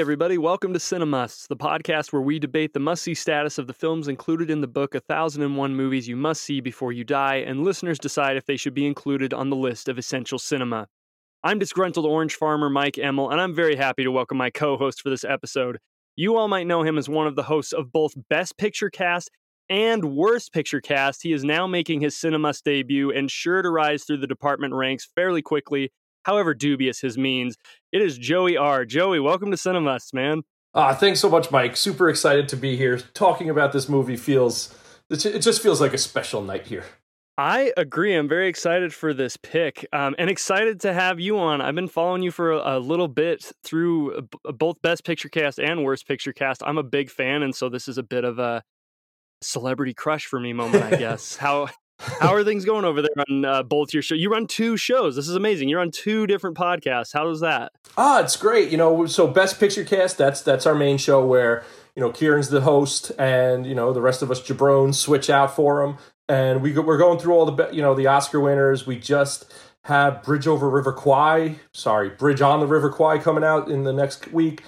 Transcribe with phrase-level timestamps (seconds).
[0.00, 3.74] Everybody, welcome to Cinemusts, the podcast where we debate the must see status of the
[3.74, 7.98] films included in the book 1001 Movies You Must See Before You Die, and listeners
[7.98, 10.86] decide if they should be included on the list of essential cinema.
[11.44, 15.02] I'm disgruntled orange farmer Mike Emmel, and I'm very happy to welcome my co host
[15.02, 15.76] for this episode.
[16.16, 19.30] You all might know him as one of the hosts of both Best Picture Cast
[19.68, 21.22] and Worst Picture Cast.
[21.22, 25.06] He is now making his Cinemust debut and sure to rise through the department ranks
[25.14, 27.56] fairly quickly however dubious his means.
[27.92, 28.84] It is Joey R.
[28.84, 30.42] Joey, welcome to Cinemusts, man.
[30.74, 31.76] Ah, thanks so much, Mike.
[31.76, 32.98] Super excited to be here.
[32.98, 34.74] Talking about this movie feels
[35.10, 36.84] it just feels like a special night here.
[37.36, 38.14] I agree.
[38.14, 41.62] I'm very excited for this pick um, and excited to have you on.
[41.62, 45.82] I've been following you for a, a little bit through both Best Picture Cast and
[45.82, 46.62] Worst Picture Cast.
[46.64, 48.62] I'm a big fan, and so this is a bit of a
[49.40, 51.36] celebrity crush for me moment, I guess.
[51.38, 51.68] How
[52.00, 54.14] how are things going over there on uh, both your show?
[54.14, 55.16] You run two shows.
[55.16, 55.68] This is amazing.
[55.68, 57.12] You're on two different podcasts.
[57.12, 57.72] How that?
[57.96, 58.70] Ah, it's great.
[58.70, 60.18] You know, so Best Picture Cast.
[60.18, 64.00] That's that's our main show where you know Kieran's the host, and you know the
[64.00, 65.96] rest of us jabrones switch out for him,
[66.28, 68.86] and we we're going through all the you know the Oscar winners.
[68.86, 69.52] We just
[69.84, 71.56] have Bridge over River Kwai.
[71.72, 74.62] Sorry, Bridge on the River Kwai coming out in the next week.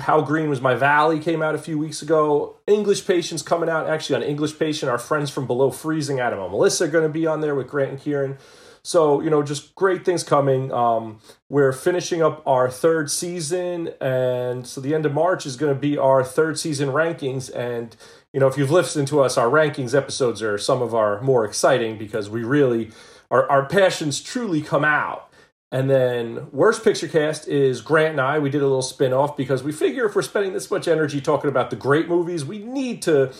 [0.00, 2.56] How Green Was My Valley came out a few weeks ago.
[2.66, 3.88] English Patients coming out.
[3.88, 7.12] Actually, on English Patient, our friends from Below Freezing, Adam and Melissa, are going to
[7.12, 8.38] be on there with Grant and Kieran.
[8.82, 10.72] So, you know, just great things coming.
[10.72, 13.90] Um, we're finishing up our third season.
[14.00, 17.54] And so the end of March is going to be our third season rankings.
[17.54, 17.94] And,
[18.32, 21.44] you know, if you've listened to us, our rankings episodes are some of our more
[21.44, 22.90] exciting because we really,
[23.30, 25.27] our, our passions truly come out
[25.70, 28.38] and then worst picture cast is Grant and I.
[28.38, 31.20] We did a little spin off because we figure if we're spending this much energy
[31.20, 33.32] talking about the great movies, we need to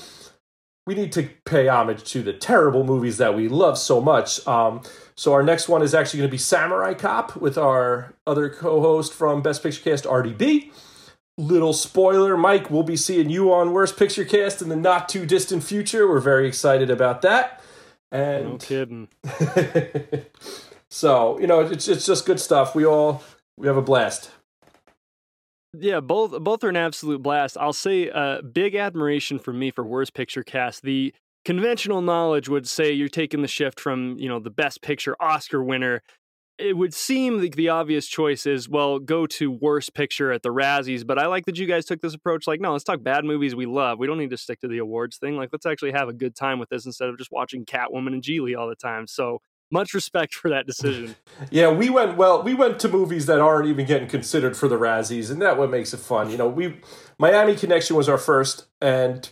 [0.86, 4.46] we need to pay homage to the terrible movies that we love so much.
[4.46, 4.80] Um,
[5.14, 9.12] so our next one is actually going to be Samurai Cop with our other co-host
[9.12, 10.70] from Best Picture Cast, RDB.
[11.36, 15.26] Little spoiler, Mike, we'll be seeing you on Worst Picture Cast in the not too
[15.26, 16.08] distant future.
[16.08, 17.62] We're very excited about that.
[18.10, 19.08] And no kidding.
[20.98, 22.74] So you know, it's it's just good stuff.
[22.74, 23.22] We all
[23.56, 24.32] we have a blast.
[25.72, 27.56] Yeah, both both are an absolute blast.
[27.56, 30.82] I'll say uh, big admiration for me for Worst Picture Cast.
[30.82, 31.14] The
[31.44, 35.62] conventional knowledge would say you're taking the shift from you know the Best Picture Oscar
[35.62, 36.02] winner.
[36.58, 40.48] It would seem like the obvious choice is well, go to Worst Picture at the
[40.48, 41.06] Razzies.
[41.06, 42.48] But I like that you guys took this approach.
[42.48, 44.00] Like, no, let's talk bad movies we love.
[44.00, 45.36] We don't need to stick to the awards thing.
[45.36, 48.20] Like, let's actually have a good time with this instead of just watching Catwoman and
[48.20, 49.06] Gigli all the time.
[49.06, 49.38] So
[49.70, 51.16] much respect for that decision.
[51.50, 52.42] yeah, we went well.
[52.42, 55.70] We went to movies that aren't even getting considered for the Razzies, and that what
[55.70, 56.30] makes it fun.
[56.30, 56.80] You know, we
[57.18, 59.28] Miami Connection was our first, and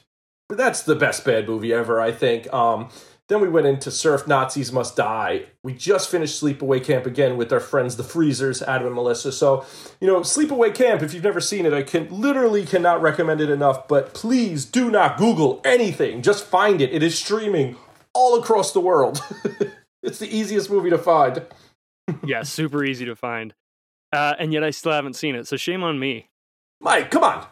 [0.49, 2.01] that's the best bad movie ever.
[2.01, 2.53] I think.
[2.53, 2.91] Um,
[3.29, 5.47] then we went into Surf Nazis Must Die.
[5.65, 9.33] We just finished Sleepaway Camp again with our friends the Freezers, Adam and Melissa.
[9.33, 9.67] So,
[10.01, 13.51] you know, Sleepaway Camp, if you've never seen it, I can literally cannot recommend it
[13.51, 16.23] enough, but please do not Google anything.
[16.23, 16.93] Just find it.
[16.93, 17.77] It is streaming
[18.15, 19.21] all across the world.
[20.07, 21.43] It's the easiest movie to find.
[22.25, 23.55] yeah, super easy to find.
[24.13, 26.31] Uh, and yet I still haven't seen it, so shame on me.
[26.81, 27.47] Mike, come on.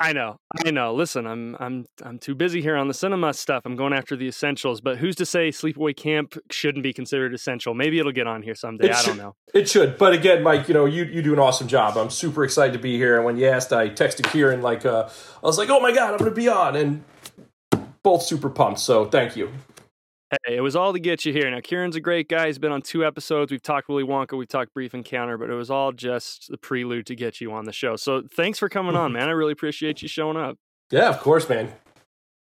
[0.00, 0.94] I know, I know.
[0.94, 3.62] Listen, I'm I'm I'm too busy here on the cinema stuff.
[3.64, 7.74] I'm going after the essentials, but who's to say Sleepaway Camp shouldn't be considered essential?
[7.74, 8.90] Maybe it'll get on here someday.
[8.90, 9.34] It I don't know.
[9.52, 11.96] It should, but again, Mike, you know, you you do an awesome job.
[11.96, 13.16] I'm super excited to be here.
[13.16, 15.08] And when you asked, I texted Kieran like, uh,
[15.42, 17.04] I was like, oh my god, I'm going to be on, and
[18.02, 18.80] both super pumped.
[18.80, 19.52] So thank you.
[20.46, 21.50] Hey, it was all to get you here.
[21.50, 22.46] Now, Kieran's a great guy.
[22.46, 23.52] He's been on two episodes.
[23.52, 27.06] We've talked Willy Wonka, we've talked Brief Encounter, but it was all just the prelude
[27.06, 27.96] to get you on the show.
[27.96, 29.28] So thanks for coming on, man.
[29.28, 30.56] I really appreciate you showing up.
[30.90, 31.72] Yeah, of course, man.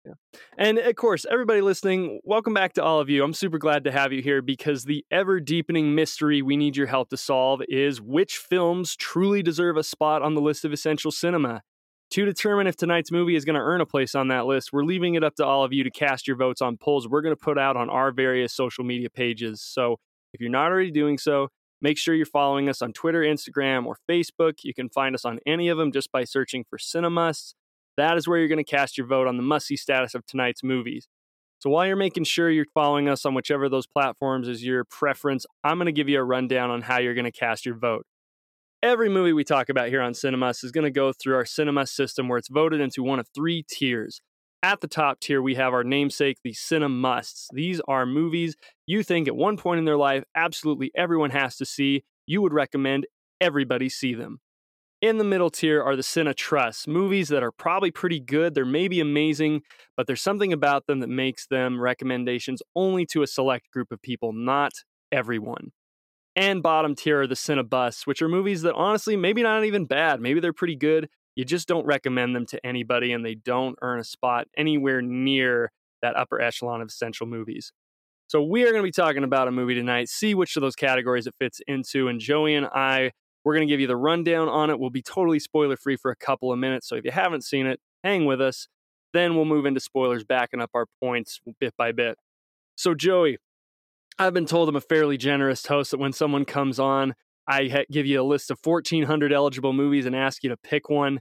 [0.05, 0.13] Yeah.
[0.57, 3.23] And of course, everybody listening, welcome back to all of you.
[3.23, 6.87] I'm super glad to have you here because the ever deepening mystery we need your
[6.87, 11.11] help to solve is which films truly deserve a spot on the list of essential
[11.11, 11.63] cinema.
[12.11, 14.83] To determine if tonight's movie is going to earn a place on that list, we're
[14.83, 17.35] leaving it up to all of you to cast your votes on polls we're going
[17.35, 19.61] to put out on our various social media pages.
[19.61, 19.97] So
[20.31, 21.47] if you're not already doing so,
[21.81, 24.59] make sure you're following us on Twitter, Instagram, or Facebook.
[24.63, 27.55] You can find us on any of them just by searching for Cinemusts.
[27.97, 30.25] That is where you're going to cast your vote on the must see status of
[30.25, 31.07] tonight's movies.
[31.59, 34.83] So while you're making sure you're following us on whichever of those platforms is your
[34.83, 37.75] preference, I'm going to give you a rundown on how you're going to cast your
[37.75, 38.05] vote
[38.83, 41.87] every movie we talk about here on Cinemusts is going to go through our Cinema
[41.87, 44.19] system where it's voted into one of three tiers.
[44.61, 47.45] At the top tier, we have our namesake, the Cinemusts.
[47.53, 51.65] These are movies you think at one point in their life absolutely everyone has to
[51.65, 52.03] see.
[52.27, 53.07] You would recommend
[53.39, 54.39] everybody see them.
[55.01, 58.53] In the middle tier are the Cinetrusts, movies that are probably pretty good.
[58.53, 59.61] They're maybe amazing,
[59.95, 64.01] but there's something about them that makes them recommendations only to a select group of
[64.01, 64.73] people, not
[65.09, 65.71] everyone.
[66.35, 70.19] And bottom tier are the Cinebusts, which are movies that honestly, maybe not even bad.
[70.19, 71.09] Maybe they're pretty good.
[71.35, 75.71] You just don't recommend them to anybody, and they don't earn a spot anywhere near
[76.01, 77.71] that upper echelon of essential movies.
[78.27, 80.75] So we are going to be talking about a movie tonight, see which of those
[80.75, 82.07] categories it fits into.
[82.07, 83.11] And Joey and I,
[83.43, 84.79] we're going to give you the rundown on it.
[84.79, 86.87] We'll be totally spoiler free for a couple of minutes.
[86.87, 88.67] So if you haven't seen it, hang with us.
[89.13, 92.17] Then we'll move into spoilers, backing up our points bit by bit.
[92.75, 93.37] So, Joey,
[94.19, 97.15] I've been told I'm a fairly generous host that when someone comes on,
[97.47, 100.89] I ha- give you a list of 1,400 eligible movies and ask you to pick
[100.89, 101.19] one.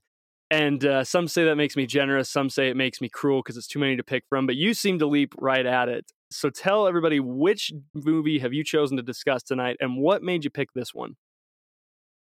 [0.51, 2.29] And uh, some say that makes me generous.
[2.29, 4.47] Some say it makes me cruel because it's too many to pick from.
[4.47, 6.13] But you seem to leap right at it.
[6.31, 10.51] So tell everybody which movie have you chosen to discuss tonight, and what made you
[10.51, 11.17] pick this one?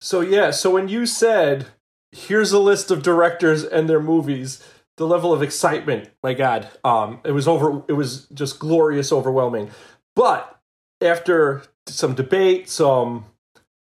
[0.02, 1.68] So yeah, so when you said,
[2.12, 4.63] "Here's a list of directors and their movies,"
[4.98, 7.84] the level of excitement, my God, um, it was over.
[7.88, 9.72] It was just glorious, overwhelming.
[10.16, 10.56] But
[11.02, 13.26] after some debate, some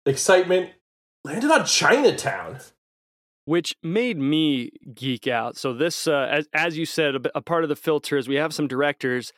[0.05, 0.71] excitement,
[1.23, 2.59] landed on Chinatown
[3.49, 5.57] which made me geek out.
[5.57, 8.35] So this, uh, as as you said, a, a, part of the filter is we
[8.35, 9.33] have some directors.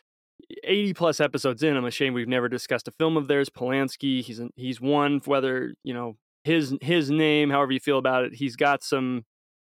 [0.65, 3.49] Eighty plus episodes in, I'm ashamed we've never discussed a film of theirs.
[3.49, 8.35] Polanski, he's he's won whether you know his his name, however you feel about it.
[8.35, 9.23] He's got some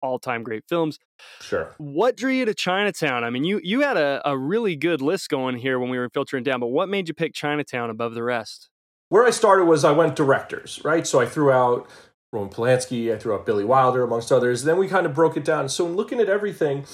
[0.01, 0.99] all time great films.
[1.41, 1.73] Sure.
[1.77, 3.23] What drew you to Chinatown?
[3.23, 6.09] I mean, you you had a, a really good list going here when we were
[6.09, 8.69] filtering down, but what made you pick Chinatown above the rest?
[9.09, 11.07] Where I started was I went directors, right?
[11.07, 11.89] So I threw out
[12.33, 14.63] Roman Polanski, I threw out Billy Wilder, amongst others.
[14.63, 15.69] Then we kind of broke it down.
[15.69, 16.85] So in looking at everything,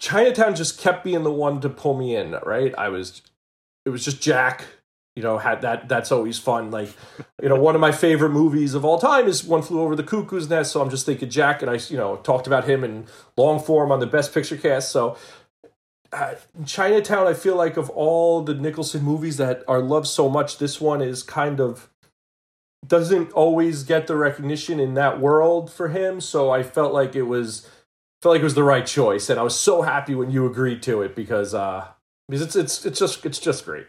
[0.00, 2.74] Chinatown just kept being the one to pull me in, right?
[2.76, 3.22] I was,
[3.84, 4.64] it was just Jack,
[5.18, 5.88] you know, had that.
[5.88, 6.70] That's always fun.
[6.70, 6.90] Like,
[7.42, 10.04] you know, one of my favorite movies of all time is One Flew Over the
[10.04, 10.70] Cuckoo's Nest.
[10.70, 13.06] So I'm just thinking Jack, and I, you know, talked about him in
[13.36, 14.92] long form on the Best Picture cast.
[14.92, 15.18] So
[16.12, 20.58] uh, Chinatown, I feel like of all the Nicholson movies that are loved so much,
[20.58, 21.90] this one is kind of
[22.86, 26.20] doesn't always get the recognition in that world for him.
[26.20, 27.68] So I felt like it was
[28.22, 30.80] felt like it was the right choice, and I was so happy when you agreed
[30.84, 31.88] to it because uh
[32.28, 33.88] because it's it's it's just it's just great.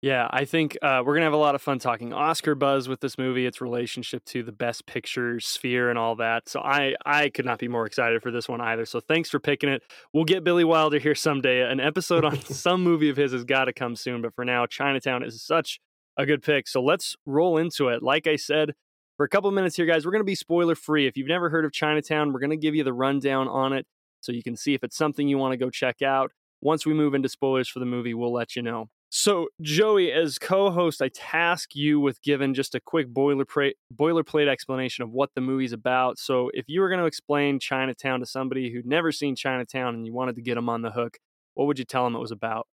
[0.00, 3.00] Yeah, I think uh, we're gonna have a lot of fun talking Oscar buzz with
[3.00, 6.48] this movie, its relationship to the Best Picture sphere, and all that.
[6.48, 8.86] So I I could not be more excited for this one either.
[8.86, 9.82] So thanks for picking it.
[10.12, 11.62] We'll get Billy Wilder here someday.
[11.68, 14.22] An episode on some movie of his has got to come soon.
[14.22, 15.80] But for now, Chinatown is such
[16.16, 16.68] a good pick.
[16.68, 18.00] So let's roll into it.
[18.00, 18.74] Like I said,
[19.16, 21.08] for a couple minutes here, guys, we're going to be spoiler free.
[21.08, 23.84] If you've never heard of Chinatown, we're going to give you the rundown on it
[24.20, 26.30] so you can see if it's something you want to go check out.
[26.60, 28.88] Once we move into spoilers for the movie, we'll let you know.
[29.20, 34.46] So, Joey, as co host, I task you with giving just a quick boilerplate, boilerplate
[34.46, 36.20] explanation of what the movie's about.
[36.20, 40.06] So, if you were going to explain Chinatown to somebody who'd never seen Chinatown and
[40.06, 41.18] you wanted to get them on the hook,
[41.54, 42.68] what would you tell them it was about?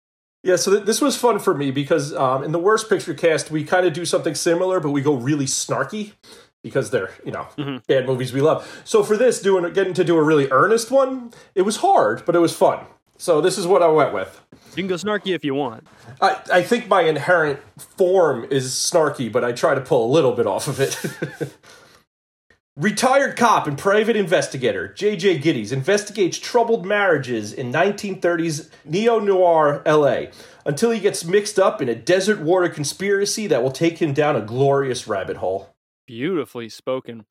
[0.42, 3.50] Yeah, so th- this was fun for me because um, in the worst picture cast,
[3.50, 6.12] we kind of do something similar, but we go really snarky
[6.62, 7.76] because they're you know mm-hmm.
[7.86, 8.82] bad movies we love.
[8.84, 12.34] So for this, doing getting to do a really earnest one, it was hard, but
[12.34, 12.86] it was fun.
[13.20, 14.40] So this is what I went with.
[14.70, 15.86] You can go snarky if you want.
[16.22, 20.32] I, I think my inherent form is snarky, but I try to pull a little
[20.32, 20.98] bit off of it.
[22.76, 25.40] Retired cop and private investigator J.J.
[25.40, 30.28] Gittes investigates troubled marriages in 1930s neo noir LA
[30.64, 34.34] until he gets mixed up in a desert water conspiracy that will take him down
[34.34, 35.74] a glorious rabbit hole.
[36.06, 37.26] Beautifully spoken.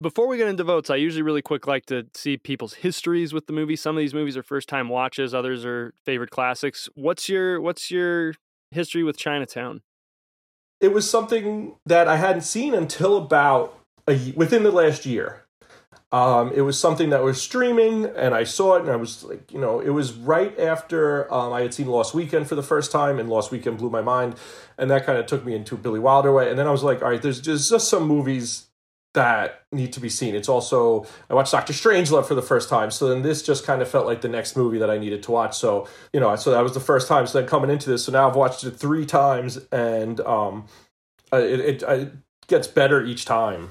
[0.00, 3.46] Before we get into votes, I usually really quick like to see people's histories with
[3.46, 3.76] the movie.
[3.76, 6.88] Some of these movies are first time watches, others are favorite classics.
[6.94, 8.34] What's your what's your
[8.70, 9.82] history with Chinatown?
[10.80, 15.44] It was something that I hadn't seen until about a, within the last year.
[16.12, 19.52] Um, it was something that was streaming, and I saw it, and I was like,
[19.52, 22.92] you know, it was right after um, I had seen Lost Weekend for the first
[22.92, 24.36] time, and Lost Weekend blew my mind,
[24.78, 26.50] and that kind of took me into Billy Wilder way.
[26.50, 28.66] And then I was like, all right, there's just, just some movies
[29.14, 30.34] that need to be seen.
[30.34, 33.80] It's also I watched Doctor Strangelove for the first time, so then this just kind
[33.80, 35.56] of felt like the next movie that I needed to watch.
[35.56, 37.26] So you know, so that was the first time.
[37.26, 40.66] So then coming into this, so now I've watched it three times, and um,
[41.32, 42.12] it, it, it
[42.48, 43.70] gets better each time.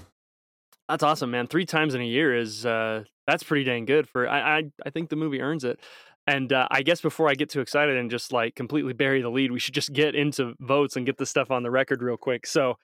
[0.89, 1.47] That's awesome, man.
[1.47, 4.27] Three times in a year is uh, that's pretty dang good for.
[4.27, 5.79] I I, I think the movie earns it.
[6.25, 9.29] And uh, I guess before I get too excited and just like completely bury the
[9.29, 12.15] lead, we should just get into votes and get the stuff on the record real
[12.15, 12.47] quick.
[12.47, 12.77] So,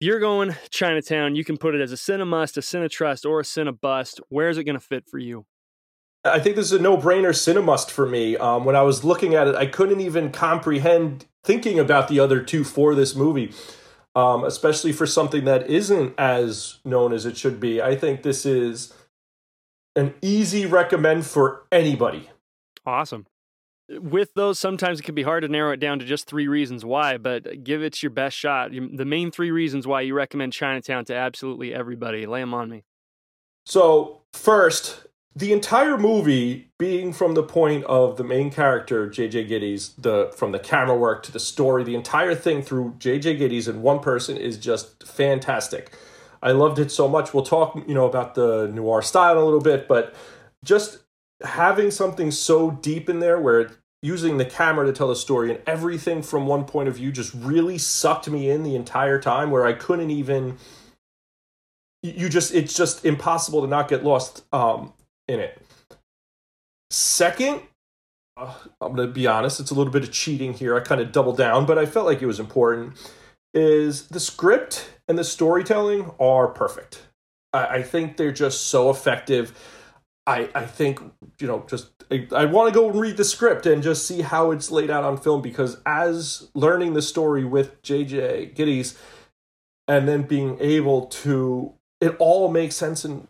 [0.00, 1.36] you're going Chinatown.
[1.36, 4.20] You can put it as a cinemust, a cinetrust, or a cinebust.
[4.28, 5.46] Where is it going to fit for you?
[6.24, 8.36] I think this is a no-brainer cinemust for me.
[8.36, 12.42] Um, when I was looking at it, I couldn't even comprehend thinking about the other
[12.42, 13.54] two for this movie
[14.14, 17.80] um, especially for something that isn't as known as it should be.
[17.80, 18.92] I think this is
[19.94, 22.30] an easy recommend for anybody.
[22.84, 23.26] Awesome.
[23.98, 26.84] With those, sometimes it can be hard to narrow it down to just three reasons
[26.84, 28.70] why, but give it your best shot.
[28.70, 32.26] The main three reasons why you recommend Chinatown to absolutely everybody.
[32.26, 32.84] Lay them on me.
[33.66, 39.92] So, first, the entire movie being from the point of the main character JJ Gittes
[39.96, 43.82] the from the camera work to the story the entire thing through JJ Gittes and
[43.82, 45.92] one person is just fantastic
[46.42, 49.60] I loved it so much we'll talk you know about the noir style a little
[49.60, 50.14] bit but
[50.64, 50.98] just
[51.42, 53.70] having something so deep in there where
[54.02, 57.34] using the camera to tell a story and everything from one point of view just
[57.34, 60.56] really sucked me in the entire time where I couldn't even
[62.02, 64.92] you just it's just impossible to not get lost um
[65.28, 65.60] in it.
[66.90, 67.62] Second,
[68.36, 70.76] uh, I'm going to be honest, it's a little bit of cheating here.
[70.76, 72.94] I kind of doubled down, but I felt like it was important.
[73.54, 77.02] Is the script and the storytelling are perfect.
[77.52, 79.52] I, I think they're just so effective.
[80.26, 81.00] I, I think,
[81.40, 84.20] you know, just I, I want to go and read the script and just see
[84.22, 88.96] how it's laid out on film because as learning the story with JJ Gittes
[89.88, 93.28] and then being able to, it all makes sense and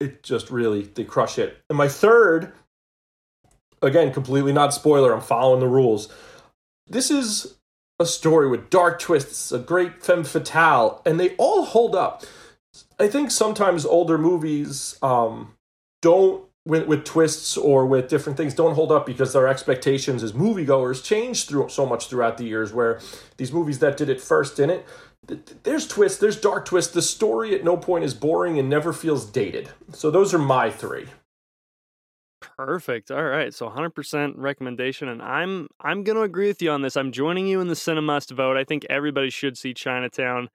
[0.00, 1.58] it just really they crush it.
[1.68, 2.52] And my third,
[3.80, 5.12] again, completely not spoiler.
[5.12, 6.12] I'm following the rules.
[6.86, 7.54] This is
[7.98, 12.24] a story with dark twists, a great femme fatale, and they all hold up.
[12.98, 15.53] I think sometimes older movies um,
[16.04, 20.32] don't with, with twists or with different things don't hold up because their expectations as
[20.32, 23.00] moviegoers change through so much throughout the years where
[23.36, 24.82] these movies that did it first didn't
[25.62, 26.92] there's twists, there's dark twists.
[26.92, 29.70] The story at no point is boring and never feels dated.
[29.92, 31.06] So those are my three.
[32.56, 33.10] Perfect.
[33.10, 33.52] All right.
[33.52, 36.96] So 100% recommendation and I'm I'm going to agree with you on this.
[36.96, 38.56] I'm joining you in the cinemust vote.
[38.56, 40.48] I think everybody should see Chinatown.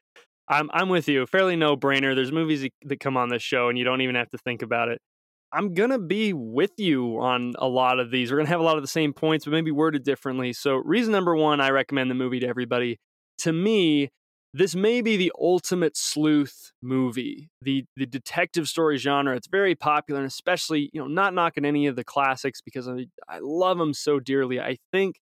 [0.47, 1.25] I'm I'm with you.
[1.25, 2.15] Fairly no-brainer.
[2.15, 4.89] There's movies that come on this show and you don't even have to think about
[4.89, 5.01] it.
[5.51, 8.31] I'm going to be with you on a lot of these.
[8.31, 10.53] We're going to have a lot of the same points but maybe worded differently.
[10.53, 12.99] So reason number 1 I recommend the movie to everybody.
[13.39, 14.09] To me,
[14.53, 20.21] this may be the ultimate sleuth movie the the detective story genre it's very popular
[20.21, 23.93] and especially you know not knocking any of the classics because i, I love them
[23.93, 25.19] so dearly i think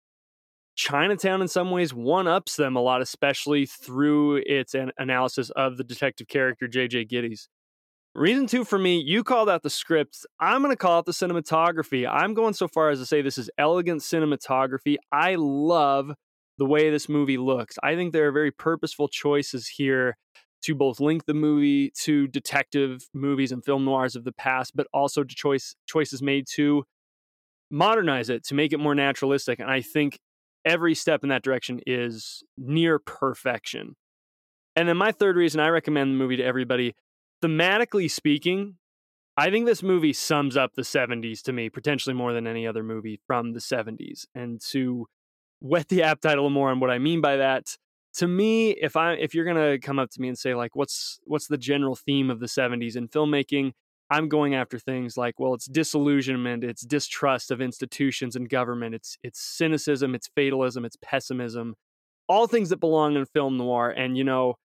[0.76, 5.78] chinatown in some ways one ups them a lot especially through its an- analysis of
[5.78, 7.48] the detective character jj gittes
[8.16, 11.12] reason two for me you called out the script i'm going to call it the
[11.12, 16.12] cinematography i'm going so far as to say this is elegant cinematography i love
[16.58, 17.76] the way this movie looks.
[17.84, 20.18] I think there are very purposeful choices here
[20.64, 24.88] to both link the movie to detective movies and film noirs of the past, but
[24.94, 26.84] also to choice choices made to
[27.70, 29.60] modernize it to make it more naturalistic.
[29.60, 30.20] And I think
[30.64, 33.96] every step in that direction is near perfection.
[34.76, 36.96] And then my third reason I recommend the movie to everybody,
[37.42, 38.76] thematically speaking,
[39.38, 42.84] I think this movie sums up the 70s to me, potentially more than any other
[42.84, 44.26] movie from the 70s.
[44.34, 45.08] And to
[45.60, 47.76] whet the appetite a little more on what I mean by that.
[48.18, 51.20] To me, if I if you're gonna come up to me and say like, what's
[51.26, 53.74] what's the general theme of the '70s in filmmaking?
[54.10, 59.18] I'm going after things like, well, it's disillusionment, it's distrust of institutions and government, it's
[59.22, 61.76] it's cynicism, it's fatalism, it's pessimism,
[62.30, 63.90] all things that belong in film noir.
[63.90, 64.56] And you know,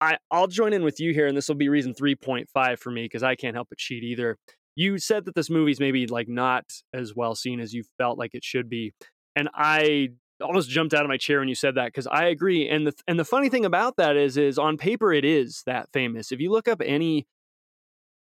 [0.00, 3.04] I I'll join in with you here, and this will be reason 3.5 for me
[3.04, 4.36] because I can't help but cheat either.
[4.76, 8.34] You said that this movie's maybe like not as well seen as you felt like
[8.34, 8.92] it should be,
[9.36, 10.10] and I
[10.42, 12.68] almost jumped out of my chair when you said that because I agree.
[12.68, 15.88] And the and the funny thing about that is, is on paper it is that
[15.92, 16.32] famous.
[16.32, 17.26] If you look up any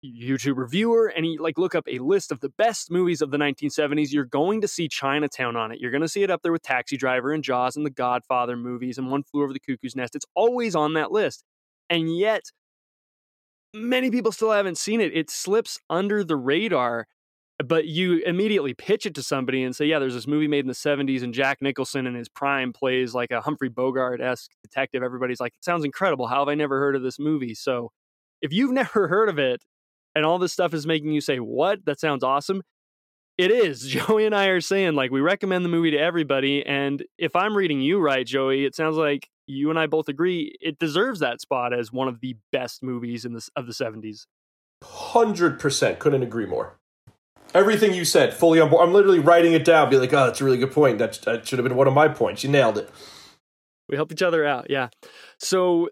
[0.05, 3.37] YouTube reviewer and you like look up a list of the best movies of the
[3.37, 5.79] 1970s, you're going to see Chinatown on it.
[5.79, 8.55] You're going to see it up there with Taxi Driver and Jaws and the Godfather
[8.55, 10.15] movies and One Flew Over the Cuckoo's Nest.
[10.15, 11.43] It's always on that list.
[11.89, 12.43] And yet
[13.73, 15.15] many people still haven't seen it.
[15.15, 17.07] It slips under the radar
[17.63, 20.67] but you immediately pitch it to somebody and say, yeah, there's this movie made in
[20.67, 25.03] the 70s and Jack Nicholson in his prime plays like a Humphrey Bogart esque detective.
[25.03, 26.27] Everybody's like, it sounds incredible.
[26.27, 27.53] How have I never heard of this movie?
[27.53, 27.91] So
[28.41, 29.63] if you've never heard of it
[30.13, 31.85] and all this stuff is making you say, what?
[31.85, 32.61] That sounds awesome.
[33.37, 33.81] It is.
[33.87, 36.65] Joey and I are saying, like, we recommend the movie to everybody.
[36.65, 40.55] And if I'm reading you right, Joey, it sounds like you and I both agree
[40.61, 44.25] it deserves that spot as one of the best movies in the, of the 70s.
[44.83, 46.77] 100% couldn't agree more
[47.55, 48.87] everything you said, fully on board.
[48.87, 49.89] I'm literally writing it down.
[49.89, 50.99] Be like, oh, that's a really good point.
[50.99, 52.43] That, that should have been one of my points.
[52.43, 52.89] You nailed it.
[53.87, 54.69] We help each other out.
[54.69, 54.89] Yeah.
[55.39, 55.89] So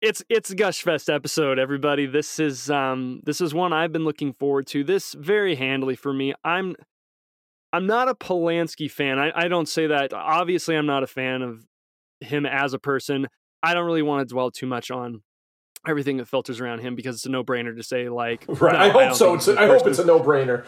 [0.00, 2.06] it's it's a Gush Fest episode, everybody.
[2.06, 4.84] This is um this is one I've been looking forward to.
[4.84, 6.34] This very handily for me.
[6.44, 6.76] I'm
[7.72, 9.18] I'm not a Polanski fan.
[9.18, 10.12] I, I don't say that.
[10.12, 11.66] Obviously, I'm not a fan of
[12.22, 13.28] him as a person.
[13.62, 15.22] I don't really want to dwell too much on
[15.86, 18.72] everything that filters around him because it's a no brainer to say like right.
[18.72, 19.34] no, I hope don't so.
[19.34, 20.64] It's, the I hope it's a no brainer.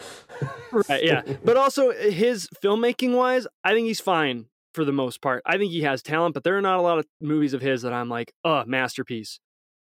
[0.89, 5.41] right yeah but also his filmmaking wise i think he's fine for the most part
[5.45, 7.83] i think he has talent but there are not a lot of movies of his
[7.83, 9.39] that i'm like oh masterpiece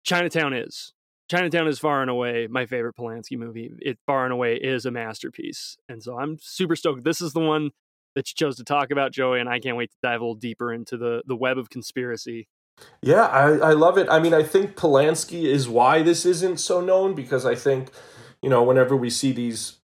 [0.02, 0.94] chinatown is
[1.30, 4.90] chinatown is far and away my favorite polanski movie it far and away is a
[4.90, 7.70] masterpiece and so i'm super stoked this is the one
[8.18, 10.34] that you chose to talk about joey and i can't wait to dive a little
[10.34, 12.48] deeper into the the web of conspiracy
[13.02, 14.06] Yeah, I, I love it.
[14.08, 17.90] I mean, I think Polanski is why this isn't so known because I think,
[18.40, 19.78] you know, whenever we see these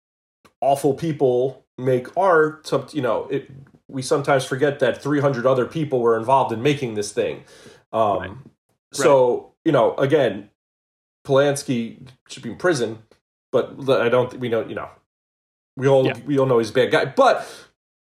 [0.60, 3.50] awful people make art, you know, it,
[3.88, 7.44] we sometimes forget that 300 other people were involved in making this thing.
[7.92, 9.02] Um, Right.
[9.06, 10.50] So, you know, again,
[11.26, 13.02] Polanski should be in prison,
[13.50, 14.88] but I don't we know, you know,
[15.76, 16.18] we all Yeah.
[16.24, 17.04] we all know he's a bad guy.
[17.06, 17.44] But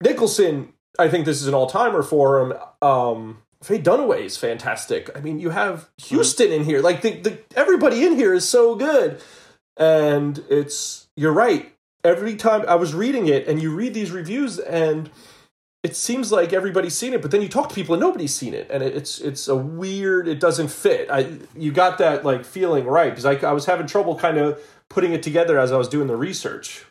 [0.02, 2.52] Nicholson, I think this is an all timer for him.
[2.83, 5.11] Um, Faye Dunaway is fantastic.
[5.16, 6.80] I mean, you have Huston in here.
[6.80, 9.23] Like the, the everybody in here is so good,
[9.76, 11.73] and it's you're right.
[12.02, 15.11] Every time I was reading it, and you read these reviews, and
[15.83, 18.54] it seems like everybody's seen it, but then you talk to people and nobody's seen
[18.54, 20.26] it, and it's it's a weird.
[20.26, 21.11] It doesn't fit.
[21.11, 24.59] I you got that like feeling right because I I was having trouble kind of
[24.88, 26.87] putting it together as I was doing the research.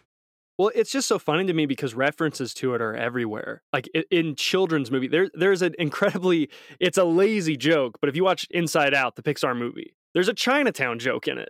[0.60, 3.64] Well, it's just so funny to me because references to it are everywhere.
[3.72, 6.50] Like in children's movie, there there's an incredibly
[6.82, 10.34] it's a lazy joke, but if you watch Inside Out, the Pixar movie, there's a
[10.34, 11.48] Chinatown joke in it.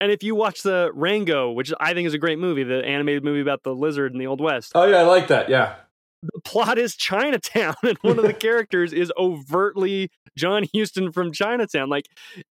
[0.00, 3.24] And if you watch the Rango, which I think is a great movie, the animated
[3.24, 5.48] movie about the lizard in the Old West, Oh yeah, I like that.
[5.48, 5.74] Yeah.
[6.22, 11.88] The plot is Chinatown, and one of the characters is overtly John Huston from Chinatown.
[11.88, 12.06] Like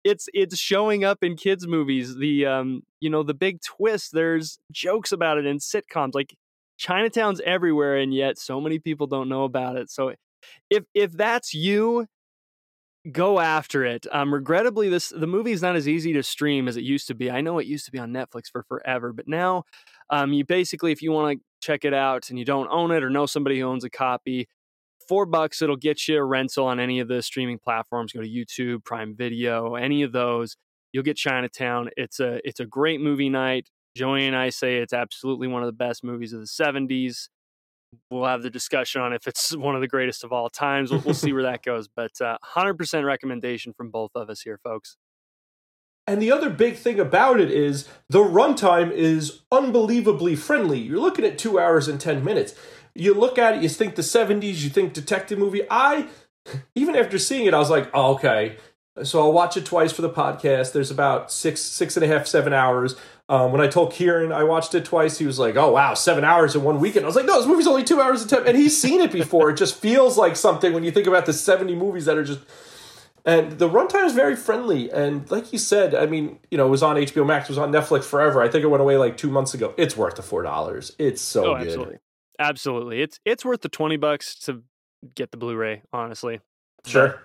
[0.04, 2.16] it's it's showing up in kids' movies.
[2.16, 4.12] The um, you know, the big twist.
[4.12, 6.14] There's jokes about it in sitcoms.
[6.14, 6.34] Like
[6.78, 9.90] Chinatown's everywhere, and yet so many people don't know about it.
[9.90, 10.14] So
[10.70, 12.06] if if that's you,
[13.12, 14.06] go after it.
[14.12, 17.14] Um, regrettably, this the movie is not as easy to stream as it used to
[17.14, 17.30] be.
[17.30, 19.64] I know it used to be on Netflix for forever, but now,
[20.10, 23.02] um, you basically if you want to check it out and you don't own it
[23.02, 24.48] or know somebody who owns a copy,
[25.08, 28.12] four bucks it'll get you a rental on any of the streaming platforms.
[28.12, 30.56] Go to YouTube, Prime Video, any of those.
[30.92, 31.90] You'll get Chinatown.
[31.96, 33.68] It's a it's a great movie night.
[33.96, 37.28] Joey and I say it's absolutely one of the best movies of the '70s.
[38.10, 40.90] We'll have the discussion on if it's one of the greatest of all times.
[40.90, 41.88] We'll, we'll see where that goes.
[41.88, 44.96] But uh, 100% recommendation from both of us here, folks.
[46.06, 50.78] And the other big thing about it is the runtime is unbelievably friendly.
[50.78, 52.54] You're looking at two hours and 10 minutes.
[52.94, 55.62] You look at it, you think the 70s, you think detective movie.
[55.70, 56.08] I,
[56.74, 58.56] even after seeing it, I was like, oh, okay.
[59.04, 60.72] So I'll watch it twice for the podcast.
[60.72, 62.94] There's about six, six and a half, seven hours.
[63.30, 66.24] Um, when I told Kieran I watched it twice, he was like, "Oh wow, seven
[66.24, 68.46] hours in one weekend." I was like, "No, this movie's only two hours and ten,
[68.46, 69.50] and he's seen it before.
[69.50, 72.40] it just feels like something when you think about the seventy movies that are just
[73.24, 74.90] and the runtime is very friendly.
[74.90, 77.58] And like you said, I mean, you know, it was on HBO Max, it was
[77.58, 78.42] on Netflix forever.
[78.42, 79.74] I think it went away like two months ago.
[79.76, 80.94] It's worth the four dollars.
[80.98, 81.66] It's so oh, good.
[81.66, 81.96] absolutely,
[82.38, 83.02] absolutely.
[83.02, 84.62] It's it's worth the 20 bucks to
[85.14, 85.82] get the Blu-ray.
[85.92, 86.40] Honestly,
[86.86, 87.20] Sure.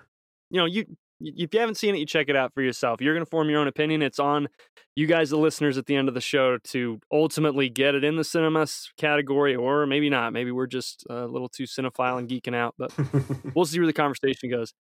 [0.50, 0.84] you know, you
[1.20, 3.00] if you haven't seen it, you check it out for yourself.
[3.00, 4.02] You're going to form your own opinion.
[4.02, 4.48] It's on
[4.96, 8.16] you guys, the listeners, at the end of the show to ultimately get it in
[8.16, 10.32] the cinemust category, or maybe not.
[10.32, 12.92] Maybe we're just a little too cinephile and geeking out, but
[13.54, 14.72] we'll see where the conversation goes.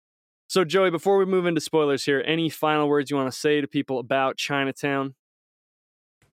[0.47, 3.61] So, Joey, before we move into spoilers here, any final words you want to say
[3.61, 5.15] to people about Chinatown?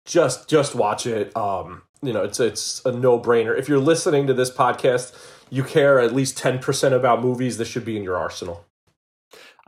[0.06, 1.36] just just watch it.
[1.36, 3.58] Um, you know, it's it's a no brainer.
[3.58, 5.14] If you're listening to this podcast,
[5.50, 7.58] you care at least ten percent about movies.
[7.58, 8.64] This should be in your arsenal.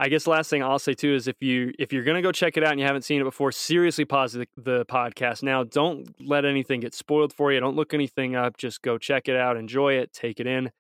[0.01, 2.57] I guess last thing I'll say too is if you if you're gonna go check
[2.57, 5.65] it out and you haven't seen it before, seriously pause the, the podcast now.
[5.65, 7.59] Don't let anything get spoiled for you.
[7.59, 8.57] Don't look anything up.
[8.57, 10.71] Just go check it out, enjoy it, take it in,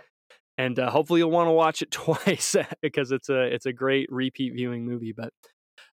[0.56, 4.08] and uh, hopefully you'll want to watch it twice because it's a it's a great
[4.12, 5.12] repeat viewing movie.
[5.12, 5.32] But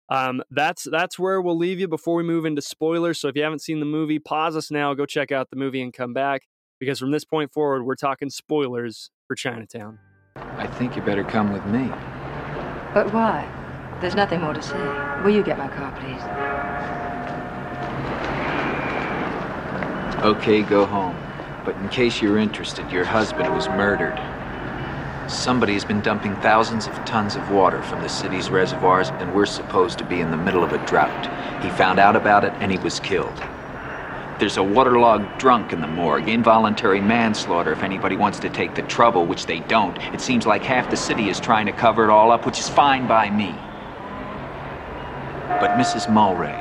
[0.08, 3.20] um, that's that's where we'll leave you before we move into spoilers.
[3.20, 5.80] So if you haven't seen the movie, pause us now, go check out the movie,
[5.80, 6.42] and come back
[6.80, 10.00] because from this point forward, we're talking spoilers for Chinatown.
[10.35, 11.88] I think you better come with me.
[12.94, 13.48] But why?
[14.00, 14.78] There's nothing more to say.
[15.22, 16.22] Will you get my car, please?
[20.22, 21.16] Okay, go home.
[21.64, 24.20] But in case you're interested, your husband was murdered.
[25.31, 29.46] Somebody has been dumping thousands of tons of water from the city's reservoirs, and we're
[29.46, 31.62] supposed to be in the middle of a drought.
[31.62, 33.42] He found out about it, and he was killed.
[34.42, 38.83] There's a waterlogged drunk in the morgue, involuntary manslaughter if anybody wants to take the
[38.83, 39.96] trouble, which they don't.
[40.12, 42.68] It seems like half the city is trying to cover it all up, which is
[42.68, 43.55] fine by me.
[45.61, 46.09] But Mrs.
[46.09, 46.61] Mulwray,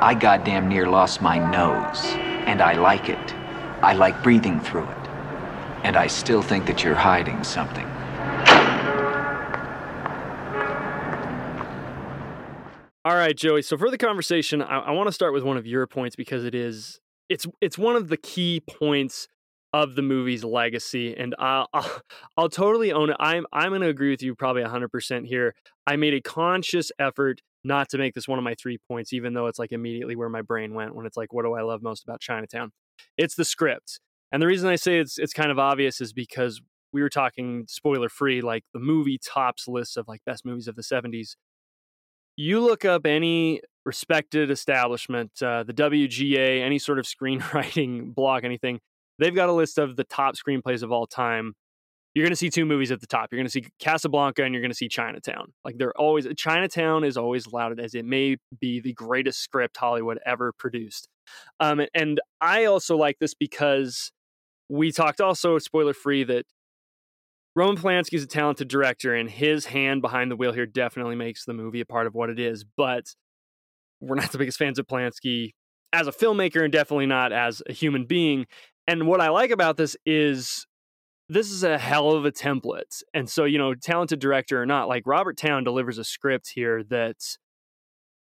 [0.00, 2.02] I goddamn near lost my nose,
[2.46, 3.34] and I like it.
[3.82, 5.08] I like breathing through it.
[5.84, 7.86] And I still think that you're hiding something.
[13.04, 13.60] All right, Joey.
[13.60, 16.46] So for the conversation, I, I want to start with one of your points because
[16.46, 16.98] it is
[17.30, 19.28] it's it's one of the key points
[19.72, 22.00] of the movie's legacy, and I'll I'll,
[22.36, 23.16] I'll totally own it.
[23.18, 25.54] I'm I'm going to agree with you probably hundred percent here.
[25.86, 29.32] I made a conscious effort not to make this one of my three points, even
[29.32, 31.82] though it's like immediately where my brain went when it's like, what do I love
[31.82, 32.72] most about Chinatown?
[33.16, 34.00] It's the script,
[34.32, 36.60] and the reason I say it's it's kind of obvious is because
[36.92, 40.74] we were talking spoiler free, like the movie tops lists of like best movies of
[40.74, 41.36] the '70s
[42.36, 48.80] you look up any respected establishment, uh, the WGA, any sort of screenwriting blog, anything,
[49.18, 51.54] they've got a list of the top screenplays of all time.
[52.14, 53.28] You're going to see two movies at the top.
[53.30, 55.52] You're going to see Casablanca and you're going to see Chinatown.
[55.64, 60.18] Like they're always, Chinatown is always lauded as it may be the greatest script Hollywood
[60.26, 61.08] ever produced.
[61.60, 64.10] Um, and I also like this because
[64.68, 66.46] we talked also, spoiler free, that
[67.56, 71.44] Roman Polanski is a talented director, and his hand behind the wheel here definitely makes
[71.44, 72.64] the movie a part of what it is.
[72.76, 73.14] But
[74.00, 75.52] we're not the biggest fans of Polanski
[75.92, 78.46] as a filmmaker, and definitely not as a human being.
[78.86, 80.66] And what I like about this is
[81.28, 83.02] this is a hell of a template.
[83.14, 86.82] And so, you know, talented director or not, like Robert Towne delivers a script here
[86.84, 87.16] that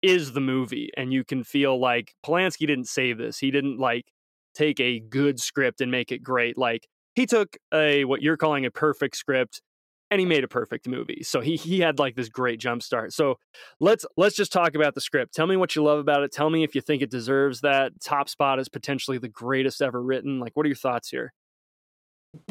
[0.03, 0.91] is the movie.
[0.97, 3.39] And you can feel like Polanski didn't save this.
[3.39, 4.07] He didn't like
[4.55, 6.59] take a good script and make it great.
[6.59, 9.63] Like he took a what you're calling a perfect script
[10.11, 11.23] and he made a perfect movie.
[11.23, 13.13] So he he had like this great jump start.
[13.13, 13.39] So
[13.81, 15.35] let's let's just talk about the script.
[15.35, 16.33] Tell me what you love about it.
[16.33, 20.03] Tell me if you think it deserves that top spot as potentially the greatest ever
[20.03, 20.41] written.
[20.41, 21.33] Like what are your thoughts here?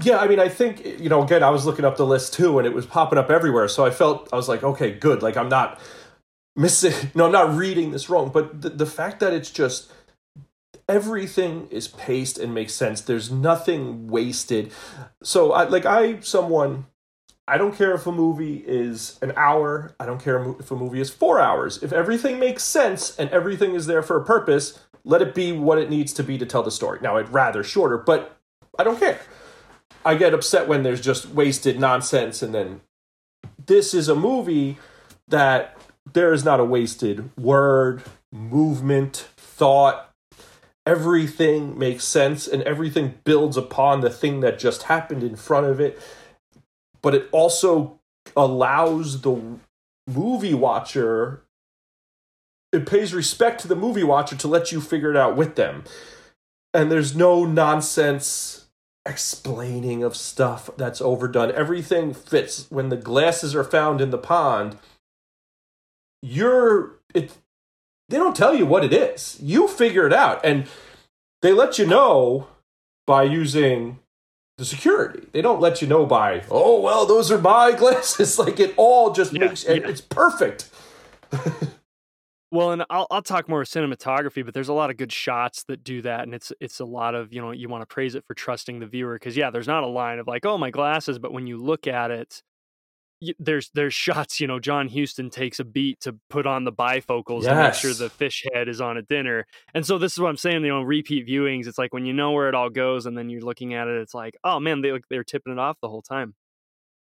[0.04, 1.24] Yeah, I mean, I think eh, you know.
[1.24, 3.68] Again, I was looking up the list too, and it was popping up everywhere.
[3.68, 5.22] So I felt I was like, okay, good.
[5.22, 5.80] Like I'm not
[6.56, 6.94] missing.
[7.16, 8.30] No, I'm not reading this wrong.
[8.30, 9.92] But the, the fact that it's just
[10.90, 13.02] everything is paced and makes sense.
[13.02, 14.72] There's nothing wasted.
[15.24, 16.86] So I like I someone
[17.48, 19.96] I don't care if a movie is an hour.
[20.00, 21.82] I don't care if a movie is 4 hours.
[21.82, 25.78] If everything makes sense and everything is there for a purpose, let it be what
[25.78, 27.00] it needs to be to tell the story.
[27.02, 28.38] Now I'd rather shorter, but
[28.78, 29.20] I don't care.
[30.04, 32.82] I get upset when there's just wasted nonsense and then
[33.66, 34.78] this is a movie
[35.28, 35.78] that
[36.14, 40.14] there is not a wasted word, movement, thought,
[40.86, 45.80] everything makes sense and everything builds upon the thing that just happened in front of
[45.82, 46.02] it
[47.08, 48.00] but it also
[48.36, 49.42] allows the
[50.08, 51.42] movie watcher
[52.74, 55.84] it pays respect to the movie watcher to let you figure it out with them
[56.74, 58.68] and there's no nonsense
[59.06, 64.78] explaining of stuff that's overdone everything fits when the glasses are found in the pond
[66.22, 67.32] you're it
[68.10, 69.38] they don't tell you what it is.
[69.42, 70.40] You figure it out.
[70.44, 70.68] And
[71.42, 72.48] they let you know
[73.06, 74.00] by using
[74.58, 75.28] the security.
[75.32, 78.40] They don't let you know by, oh, well, those are my glasses.
[78.40, 79.74] like it all just yeah, makes yeah.
[79.74, 80.70] it's perfect.
[82.52, 85.84] well, and I'll I'll talk more cinematography, but there's a lot of good shots that
[85.84, 88.26] do that, and it's it's a lot of you know you want to praise it
[88.26, 91.20] for trusting the viewer because yeah, there's not a line of like oh my glasses,
[91.20, 92.42] but when you look at it,
[93.40, 97.44] there's there's shots you know john huston takes a beat to put on the bifocals
[97.44, 97.50] yes.
[97.50, 99.46] to make sure the fish head is on a dinner.
[99.74, 102.14] And so this is what i'm saying you know repeat viewings it's like when you
[102.14, 104.82] know where it all goes and then you're looking at it it's like oh man
[104.82, 106.36] they they're tipping it off the whole time.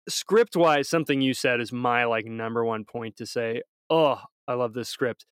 [0.07, 4.53] Script wise something you said is my like number one point to say oh i
[4.53, 5.25] love this script.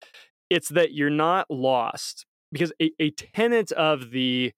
[0.50, 4.52] It's that you're not lost because a, a tenet of the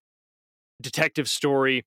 [0.83, 1.85] detective story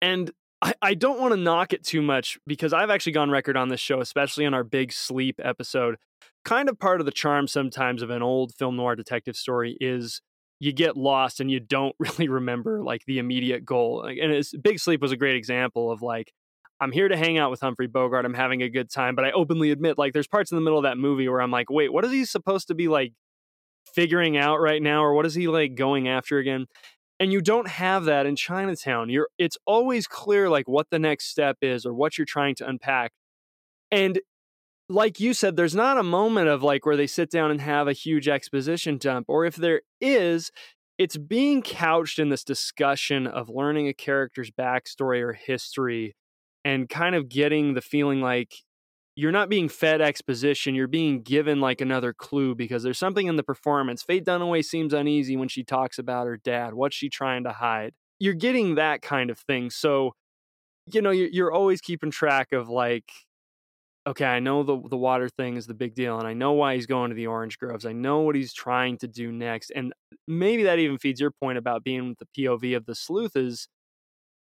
[0.00, 0.30] and
[0.60, 3.68] I, I don't want to knock it too much because I've actually gone record on
[3.68, 5.96] this show, especially in our big sleep episode.
[6.44, 10.20] Kind of part of the charm sometimes of an old film noir detective story is
[10.60, 14.02] you get lost and you don't really remember like the immediate goal.
[14.02, 16.32] And it's, Big Sleep was a great example of like,
[16.80, 18.24] I'm here to hang out with Humphrey Bogart.
[18.24, 20.78] I'm having a good time, but I openly admit like there's parts in the middle
[20.78, 23.12] of that movie where I'm like, wait, what is he supposed to be like
[23.94, 26.66] figuring out right now or what is he like going after again?
[27.20, 29.10] And you don't have that in Chinatown.
[29.10, 32.68] You're it's always clear like what the next step is or what you're trying to
[32.68, 33.12] unpack.
[33.90, 34.20] And
[34.88, 37.88] like you said, there's not a moment of like where they sit down and have
[37.88, 39.26] a huge exposition dump.
[39.28, 40.50] Or if there is,
[40.96, 46.16] it's being couched in this discussion of learning a character's backstory or history
[46.64, 48.54] and kind of getting the feeling like
[49.18, 50.76] you're not being fed exposition.
[50.76, 54.00] You're being given like another clue because there's something in the performance.
[54.00, 56.74] Faye Dunaway seems uneasy when she talks about her dad.
[56.74, 57.94] What's she trying to hide?
[58.20, 59.70] You're getting that kind of thing.
[59.70, 60.12] So,
[60.86, 63.10] you know, you're, you're always keeping track of like,
[64.06, 66.76] okay, I know the the water thing is the big deal, and I know why
[66.76, 67.84] he's going to the orange groves.
[67.84, 69.92] I know what he's trying to do next, and
[70.28, 73.66] maybe that even feeds your point about being with the POV of the sleuth is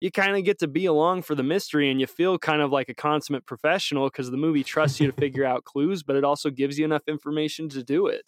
[0.04, 2.70] you kind of get to be along for the mystery and you feel kind of
[2.70, 6.24] like a consummate professional because the movie trusts you to figure out clues, but it
[6.24, 8.20] also gives you enough information to do it.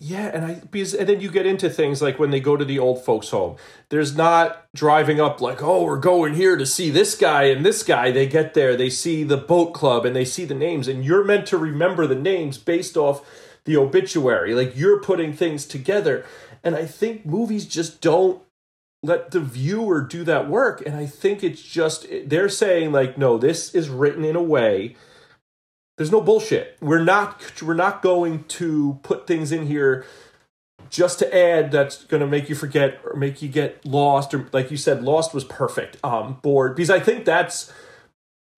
[0.00, 2.64] Yeah, and I because and then you get into things like when they go to
[2.64, 3.56] the old folks' home.
[3.90, 7.82] There's not driving up like, oh, we're going here to see this guy and this
[7.82, 8.10] guy.
[8.10, 11.24] They get there, they see the boat club and they see the names, and you're
[11.24, 13.28] meant to remember the names based off
[13.64, 14.54] the obituary.
[14.54, 16.24] Like you're putting things together.
[16.64, 18.42] And I think movies just don't
[19.02, 20.82] let the viewer do that work.
[20.84, 24.96] And I think it's just they're saying, like, no, this is written in a way
[25.98, 26.76] there's no bullshit.
[26.80, 30.06] We're not we're not going to put things in here
[30.90, 34.48] just to add that's going to make you forget or make you get lost or
[34.52, 37.70] like you said lost was perfect um bored because i think that's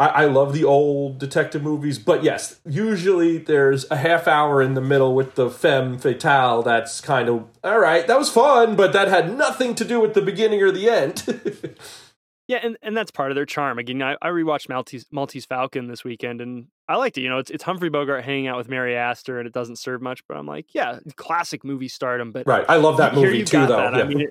[0.00, 4.74] I, I love the old detective movies but yes usually there's a half hour in
[4.74, 8.92] the middle with the femme fatale that's kind of all right that was fun but
[8.92, 11.76] that had nothing to do with the beginning or the end
[12.50, 13.78] Yeah, and, and that's part of their charm.
[13.78, 17.20] Again, I, I rewatched Maltese Maltese Falcon this weekend, and I liked it.
[17.20, 20.02] You know, it's it's Humphrey Bogart hanging out with Mary Astor, and it doesn't serve
[20.02, 22.32] much, but I'm like, yeah, classic movie stardom.
[22.32, 23.78] But right, I love that movie too, though.
[23.78, 24.02] Yeah.
[24.02, 24.30] I mean, it,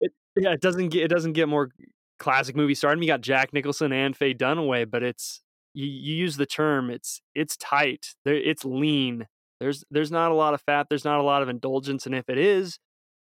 [0.00, 1.72] it, yeah, it doesn't get it doesn't get more
[2.18, 3.02] classic movie stardom.
[3.02, 5.42] You got Jack Nicholson and Faye Dunaway, but it's
[5.74, 9.26] you, you use the term it's it's tight, there, it's lean.
[9.60, 10.86] There's there's not a lot of fat.
[10.88, 12.78] There's not a lot of indulgence, and if it is,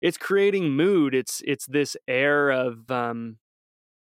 [0.01, 1.13] it's creating mood.
[1.13, 3.37] It's it's this air of um,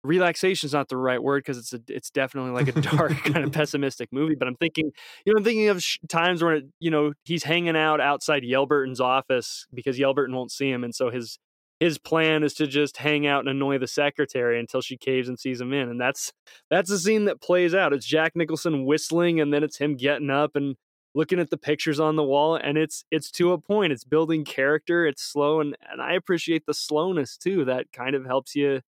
[0.04, 3.44] relaxation is not the right word because it's a, it's definitely like a dark kind
[3.44, 4.90] of pessimistic movie but i'm thinking
[5.24, 9.00] you know i'm thinking of sh- times where you know he's hanging out outside yelburton's
[9.00, 11.38] office because yelburton won't see him and so his
[11.81, 15.38] his plan is to just hang out and annoy the secretary until she caves and
[15.38, 16.33] sees him in and that's
[16.71, 17.93] that's a scene that plays out.
[17.93, 20.77] It's jack nicholson whistling and then it's him getting up and
[21.14, 23.93] looking at the pictures on the wall and it's it's to a point.
[23.93, 28.25] It's building character it's slow and and i appreciate the slowness too that kind of
[28.27, 28.81] helps you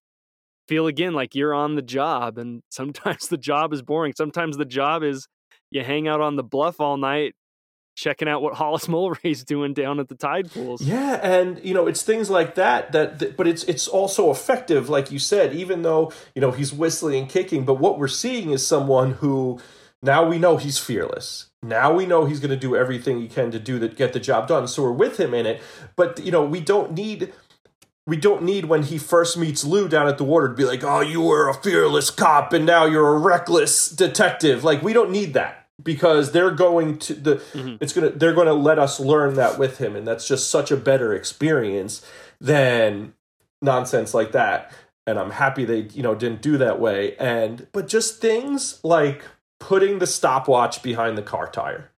[0.70, 4.12] feel again like you're on the job and sometimes the job is boring.
[4.16, 5.26] Sometimes the job is
[5.70, 7.34] you hang out on the bluff all night
[8.00, 10.82] checking out what Hollis Mulwray's doing down at the tide pools.
[10.82, 14.88] Yeah, and you know, it's things like that that, that but it's it's also effective
[14.88, 18.50] like you said even though, you know, he's whistling and kicking, but what we're seeing
[18.50, 19.60] is someone who
[20.02, 21.46] now we know he's fearless.
[21.62, 24.20] Now we know he's going to do everything he can to do that get the
[24.20, 24.66] job done.
[24.66, 25.60] So we're with him in it,
[25.94, 27.32] but you know, we don't need
[28.06, 30.82] we don't need when he first meets Lou down at the water to be like,
[30.82, 35.10] "Oh, you were a fearless cop and now you're a reckless detective." Like we don't
[35.10, 37.76] need that because they're going to the mm-hmm.
[37.80, 40.76] it's to they're to let us learn that with him and that's just such a
[40.76, 42.04] better experience
[42.40, 43.14] than
[43.62, 44.72] nonsense like that.
[45.06, 49.24] And I'm happy they, you know, didn't do that way and but just things like
[49.58, 51.90] putting the stopwatch behind the car tire.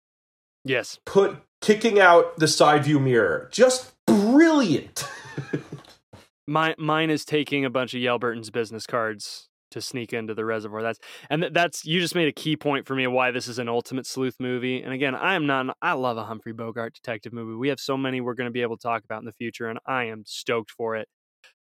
[0.63, 0.99] Yes.
[1.05, 3.49] Put kicking out the side view mirror.
[3.51, 5.07] Just brilliant.
[6.47, 10.83] My, mine is taking a bunch of Yelburton's business cards to sneak into the reservoir.
[10.83, 13.67] That's and that's you just made a key point for me why this is an
[13.67, 14.81] ultimate sleuth movie.
[14.81, 15.75] And again, I am not.
[15.81, 17.55] I love a Humphrey Bogart detective movie.
[17.55, 19.67] We have so many we're going to be able to talk about in the future,
[19.67, 21.07] and I am stoked for it.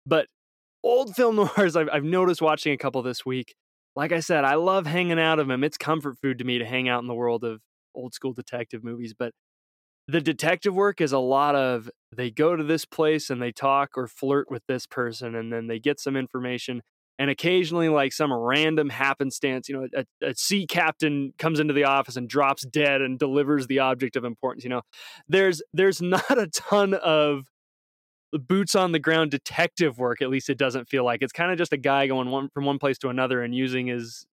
[0.07, 0.27] But
[0.83, 3.55] old film noirs, I've, I've noticed watching a couple this week.
[3.97, 5.64] Like I said, I love hanging out of them.
[5.64, 7.61] It's comfort food to me to hang out in the world of
[7.94, 9.12] old school detective movies.
[9.18, 9.33] But
[10.07, 13.90] the detective work is a lot of they go to this place and they talk
[13.97, 16.81] or flirt with this person and then they get some information
[17.18, 21.85] and occasionally like some random happenstance you know a, a, sea captain comes into the
[21.85, 24.83] office and drops dead and delivers the object of importance you know
[25.28, 27.46] there's there's not a ton of
[28.33, 31.59] boots on the ground detective work at least it doesn't feel like it's kind of
[31.59, 34.26] just a guy going one from one place to another and using his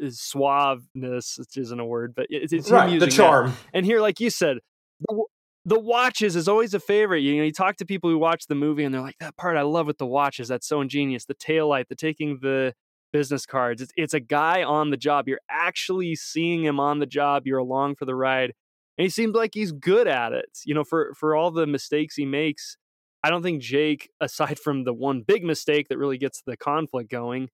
[0.00, 3.48] his suaveness, which isn't a word, but it's, it's right, the charm.
[3.48, 3.56] That.
[3.74, 4.58] And here, like you said,
[5.00, 5.24] the,
[5.68, 7.20] the watches is always a favorite.
[7.20, 9.56] You know, you talk to people who watch the movie and they're like, that part
[9.56, 10.48] I love with the watches.
[10.48, 11.26] That's so ingenious.
[11.26, 12.72] The tail light, the taking the
[13.12, 13.82] business cards.
[13.82, 15.28] It's, it's a guy on the job.
[15.28, 17.46] You're actually seeing him on the job.
[17.46, 18.54] You're along for the ride.
[18.96, 20.58] And he seems like he's good at it.
[20.64, 22.78] You know, for, for all the mistakes he makes,
[23.22, 27.10] I don't think Jake, aside from the one big mistake that really gets the conflict
[27.10, 27.50] going,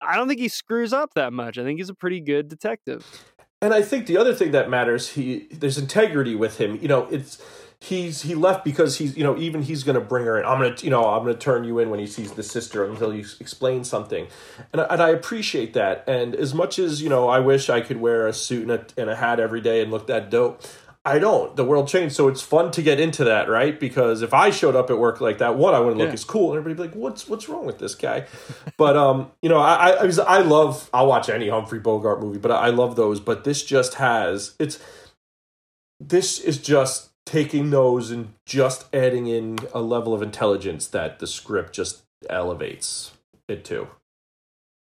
[0.00, 1.58] I don't think he screws up that much.
[1.58, 3.06] I think he's a pretty good detective
[3.62, 6.78] and I think the other thing that matters, he there's integrity with him.
[6.82, 7.42] You know, it's
[7.80, 10.44] he's he left because he's you know even he's going to bring her in.
[10.44, 13.14] I'm gonna you know I'm gonna turn you in when he sees the sister until
[13.14, 14.26] you explain something,
[14.72, 16.04] and I, and I appreciate that.
[16.06, 18.86] And as much as you know, I wish I could wear a suit and a,
[18.96, 20.62] and a hat every day and look that dope.
[21.06, 21.54] I don't.
[21.54, 23.78] The world changed, so it's fun to get into that, right?
[23.78, 26.14] Because if I showed up at work like that, one, I wouldn't look yeah.
[26.14, 28.26] as cool, and everybody'd be like, "What's what's wrong with this guy?"
[28.76, 30.90] but um, you know, I I, was, I love.
[30.92, 33.20] I'll watch any Humphrey Bogart movie, but I love those.
[33.20, 34.80] But this just has it's.
[36.00, 41.26] This is just taking those and just adding in a level of intelligence that the
[41.26, 43.12] script just elevates.
[43.48, 43.88] it to.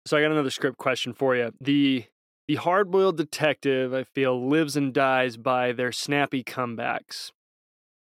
[0.06, 1.52] So I got another script question for you.
[1.61, 2.04] The
[2.53, 7.31] the hard-boiled detective, I feel, lives and dies by their snappy comebacks.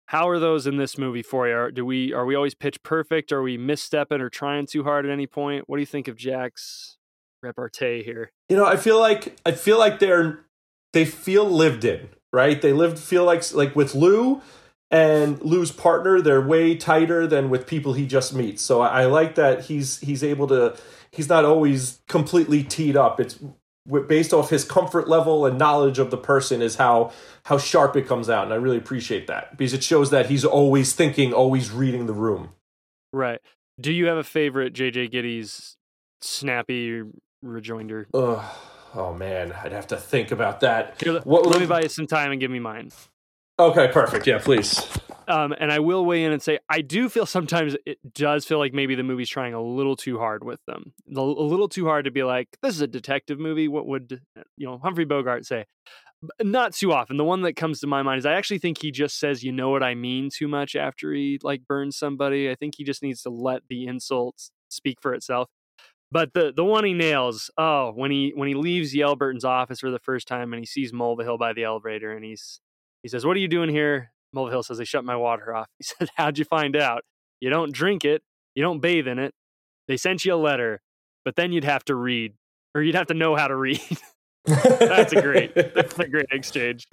[0.07, 1.55] How are those in this movie for you?
[1.55, 3.31] Are, do we are we always pitch perfect?
[3.31, 5.65] Are we misstepping or trying too hard at any point?
[5.67, 6.97] What do you think of Jack's
[7.43, 8.33] repartee here?
[8.49, 10.41] You know, I feel like I feel like they're
[10.95, 12.61] they feel lived in, right?
[12.61, 14.41] They lived feel like like with Lou
[14.91, 18.63] and Lou's partner, they're way tighter than with people he just meets.
[18.63, 20.75] So I, I like that he's he's able to
[21.11, 23.21] he's not always completely teed up.
[23.21, 23.39] It's
[23.87, 27.13] based off his comfort level and knowledge of the person is how
[27.45, 30.45] how sharp it comes out and i really appreciate that because it shows that he's
[30.45, 32.51] always thinking always reading the room.
[33.13, 33.41] Right.
[33.81, 35.77] Do you have a favorite jj gittes
[36.21, 37.03] snappy
[37.43, 38.07] rejoinder?
[38.15, 38.45] Ugh.
[38.95, 39.53] oh man.
[39.53, 41.01] I'd have to think about that.
[41.03, 42.93] Here, what, let me buy you some time and give me mine.
[43.59, 44.27] Okay perfect.
[44.27, 44.89] Yeah please
[45.29, 48.59] um, and I will weigh in and say I do feel sometimes it does feel
[48.59, 52.05] like maybe the movie's trying a little too hard with them, a little too hard
[52.05, 53.69] to be like this is a detective movie.
[53.69, 54.21] What would
[54.57, 55.67] you know Humphrey Bogart say?
[56.41, 57.17] Not too often.
[57.17, 59.53] The one that comes to my mind is I actually think he just says "you
[59.53, 62.51] know what I mean" too much after he like burns somebody.
[62.51, 65.49] I think he just needs to let the insults speak for itself.
[66.13, 69.91] But the the one he nails, oh, when he when he leaves Yelburton's office for
[69.91, 72.61] the first time and he sees Mulvihill by the elevator and he's
[73.03, 75.69] he says, "What are you doing here?" Mulvihill says they shut my water off.
[75.79, 77.05] He said, How'd you find out?
[77.41, 78.23] You don't drink it,
[78.55, 79.35] you don't bathe in it.
[79.89, 80.81] They sent you a letter,
[81.25, 82.35] but then you'd have to read,
[82.75, 83.81] or you'd have to know how to read.
[84.45, 86.87] that's a great, that's a great exchange.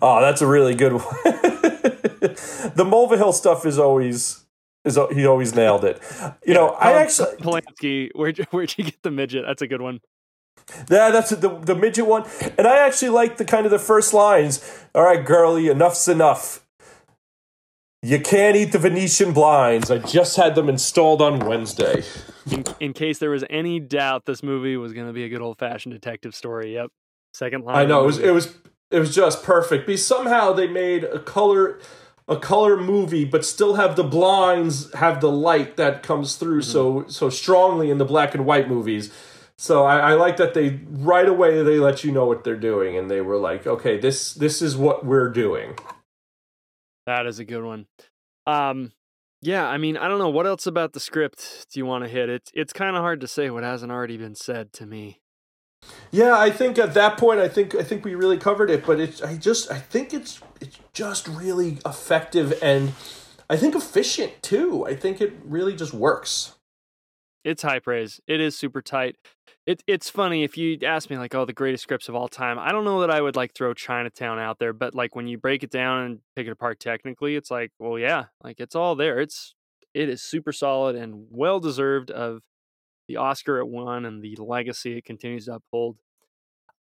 [0.00, 1.02] Oh, that's a really good one.
[1.24, 4.44] the Mulvihill stuff is always
[4.84, 6.00] is he always nailed it.
[6.44, 8.10] You know, I actually Polanski.
[8.14, 9.44] Where'd you, where'd you get the midget?
[9.46, 10.00] That's a good one.
[10.90, 12.24] Yeah, that's the the midget one,
[12.58, 14.60] and I actually like the kind of the first lines.
[14.94, 16.66] All right, girlie, enough's enough.
[18.02, 19.90] You can't eat the Venetian blinds.
[19.90, 22.02] I just had them installed on Wednesday.
[22.50, 25.42] In, in case there was any doubt, this movie was going to be a good
[25.42, 26.72] old fashioned detective story.
[26.74, 26.90] Yep,
[27.34, 27.76] second line.
[27.76, 28.54] I know it was it was
[28.90, 29.86] it was just perfect.
[29.86, 31.78] Because somehow they made a color
[32.26, 36.70] a color movie, but still have the blinds have the light that comes through mm-hmm.
[36.70, 39.12] so so strongly in the black and white movies
[39.60, 42.96] so I, I, like that they right away they let you know what they're doing,
[42.96, 45.76] and they were like, "Okay, this this is what we're doing."
[47.04, 47.84] That is a good one.
[48.46, 48.92] Um,
[49.42, 52.08] yeah, I mean, I don't know what else about the script do you want to
[52.08, 52.30] hit.
[52.30, 55.20] It's it's kind of hard to say what hasn't already been said to me.
[56.10, 58.98] Yeah, I think at that point, I think I think we really covered it, but
[58.98, 62.94] it's I just I think it's it's just really effective and
[63.50, 64.86] I think efficient too.
[64.86, 66.54] I think it really just works.
[67.44, 68.20] It's high praise.
[68.26, 69.16] It is super tight.
[69.66, 72.58] It, it's funny if you ask me like, oh, the greatest scripts of all time.
[72.58, 75.38] I don't know that I would like throw Chinatown out there, but like when you
[75.38, 78.94] break it down and pick it apart technically, it's like, well, yeah, like it's all
[78.94, 79.20] there.
[79.20, 79.54] It's
[79.94, 82.42] it is super solid and well deserved of
[83.08, 85.96] the Oscar it won and the legacy it continues to uphold.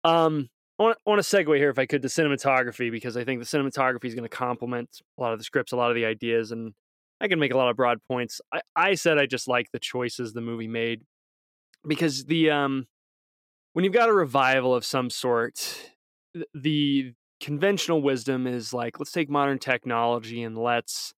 [0.05, 3.25] Um, I want, I want to segue here, if I could, to cinematography because I
[3.25, 5.95] think the cinematography is going to complement a lot of the scripts, a lot of
[5.95, 6.75] the ideas, and
[7.21, 8.41] I can make a lot of broad points.
[8.53, 11.03] I, I said I just like the choices the movie made
[11.87, 12.87] because the um
[13.73, 15.93] when you've got a revival of some sort,
[16.55, 21.15] the conventional wisdom is like let's take modern technology and let's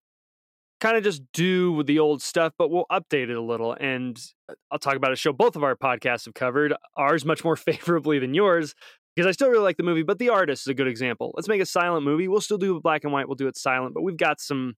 [0.79, 3.73] kind of just do the old stuff, but we'll update it a little.
[3.73, 4.17] And
[4.49, 7.55] uh, I'll talk about a show both of our podcasts have covered, ours much more
[7.57, 8.73] favorably than yours,
[9.15, 11.31] because I still really like the movie, but The Artist is a good example.
[11.35, 12.27] Let's make a silent movie.
[12.27, 14.75] We'll still do black and white, we'll do it silent, but we've got some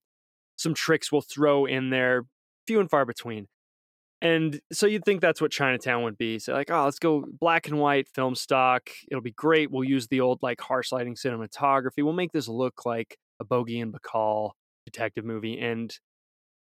[0.56, 2.24] some tricks we'll throw in there,
[2.66, 3.46] few and far between.
[4.20, 6.38] And so you'd think that's what Chinatown would be.
[6.38, 8.88] So like, oh, let's go black and white film stock.
[9.10, 9.70] It'll be great.
[9.70, 12.04] We'll use the old like harsh lighting cinematography.
[12.04, 14.50] We'll make this look like a Bogey and Bacall
[14.86, 15.58] detective movie.
[15.58, 15.92] And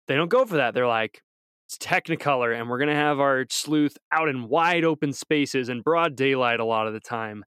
[0.09, 0.75] they don't go for that.
[0.75, 1.23] They're like,
[1.67, 6.15] it's Technicolor, and we're gonna have our sleuth out in wide open spaces and broad
[6.15, 7.45] daylight a lot of the time.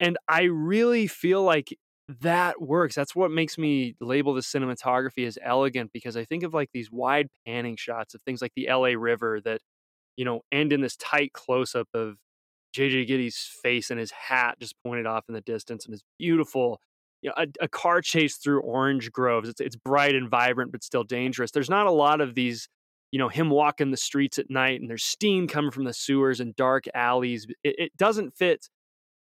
[0.00, 1.68] And I really feel like
[2.20, 2.94] that works.
[2.94, 6.90] That's what makes me label the cinematography as elegant because I think of like these
[6.90, 9.60] wide panning shots of things like the LA River that,
[10.16, 12.16] you know, end in this tight close up of
[12.76, 16.80] JJ Gittes' face and his hat just pointed off in the distance and his beautiful,
[17.20, 19.48] you know, a, a car chase through orange groves.
[19.48, 21.50] It's, it's bright and vibrant, but still dangerous.
[21.50, 22.68] There's not a lot of these,
[23.10, 26.40] you know, him walking the streets at night and there's steam coming from the sewers
[26.40, 27.46] and dark alleys.
[27.62, 28.68] It, it doesn't fit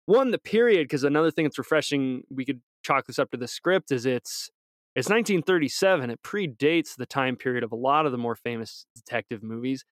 [0.07, 3.49] one the period because another thing that's refreshing we could chalk this up to the
[3.49, 4.51] script is it's
[4.97, 6.11] it's 1937.
[6.11, 9.85] It predates the time period of a lot of the more famous detective movies.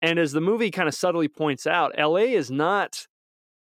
[0.00, 3.06] And as the movie kind of subtly points out, LA is not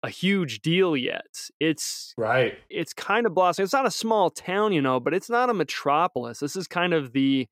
[0.03, 1.27] a huge deal yet.
[1.61, 2.55] It's right.
[2.69, 3.65] It's kind of blossoming.
[3.65, 6.39] It's not a small town, you know, but it's not a metropolis.
[6.41, 7.47] This is kind of the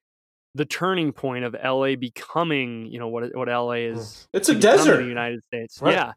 [0.56, 3.96] the turning point of LA becoming, you know, what what LA Mm.
[3.96, 4.28] is.
[4.32, 4.98] It's a desert.
[4.98, 5.80] The United States.
[5.80, 5.94] Right.
[5.94, 6.12] Yeah.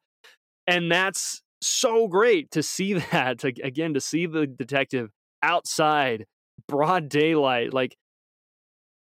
[0.67, 5.09] And that's so great to see that to, again to see the detective
[5.43, 6.25] outside
[6.67, 7.95] broad daylight like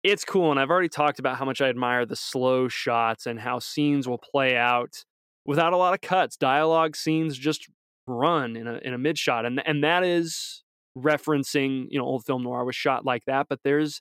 [0.03, 3.41] it's cool and I've already talked about how much I admire the slow shots and
[3.41, 5.05] how scenes will play out
[5.45, 6.37] without a lot of cuts.
[6.37, 7.67] Dialogue scenes just
[8.07, 10.63] run in a in a mid shot and and that is
[10.97, 14.01] referencing, you know, old film noir was shot like that, but there's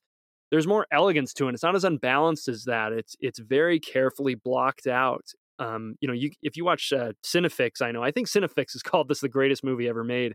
[0.51, 1.53] there's more elegance to it.
[1.53, 2.93] It's not as unbalanced as that.
[2.93, 5.25] It's it's very carefully blocked out.
[5.59, 8.81] Um, you know, you if you watch uh, Cinefix, I know I think Cinefix has
[8.83, 10.33] called this the greatest movie ever made.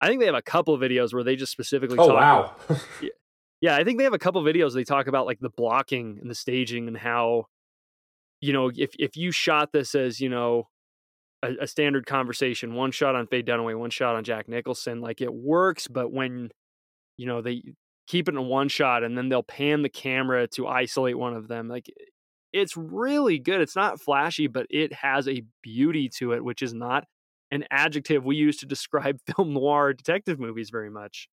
[0.00, 2.56] I think they have a couple of videos where they just specifically Oh talk wow.
[3.60, 6.30] yeah, I think they have a couple videos they talk about like the blocking and
[6.30, 7.46] the staging and how,
[8.40, 10.68] you know, if if you shot this as you know
[11.42, 15.20] a, a standard conversation, one shot on Faye Dunaway, one shot on Jack Nicholson, like
[15.20, 15.86] it works.
[15.88, 16.50] But when
[17.16, 17.62] you know they
[18.06, 21.46] keep it in one shot and then they'll pan the camera to isolate one of
[21.48, 21.86] them, like
[22.52, 23.60] it's really good.
[23.60, 27.04] It's not flashy, but it has a beauty to it, which is not
[27.50, 31.28] an adjective we use to describe film noir detective movies very much.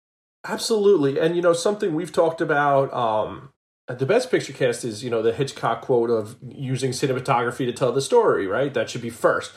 [0.46, 1.20] Absolutely.
[1.20, 3.50] And you know, something we've talked about um
[3.90, 7.74] at the best picture cast is, you know, the Hitchcock quote of using cinematography to
[7.74, 8.74] tell the story, right?
[8.74, 9.52] That should be first.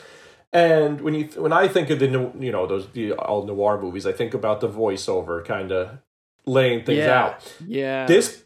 [0.53, 2.07] And when you when I think of the
[2.39, 5.99] you know those the all noir movies, I think about the voiceover kind of
[6.45, 7.23] laying things Yeah.
[7.23, 7.53] out.
[7.65, 8.05] Yeah.
[8.05, 8.43] This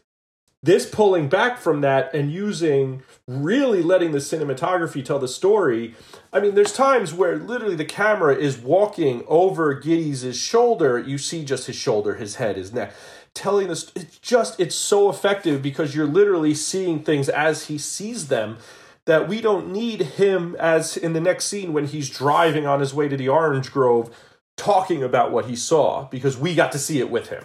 [0.62, 5.94] this pulling back from that and using really letting the cinematography tell the story.
[6.32, 10.98] I mean, there's times where literally the camera is walking over Gittes' shoulder.
[10.98, 12.92] You see just his shoulder, his head, his neck,
[13.34, 13.90] telling this.
[13.96, 18.58] It's just it's so effective because you're literally seeing things as he sees them.
[19.04, 22.94] That we don't need him as in the next scene when he's driving on his
[22.94, 24.16] way to the orange grove,
[24.56, 27.42] talking about what he saw because we got to see it with him.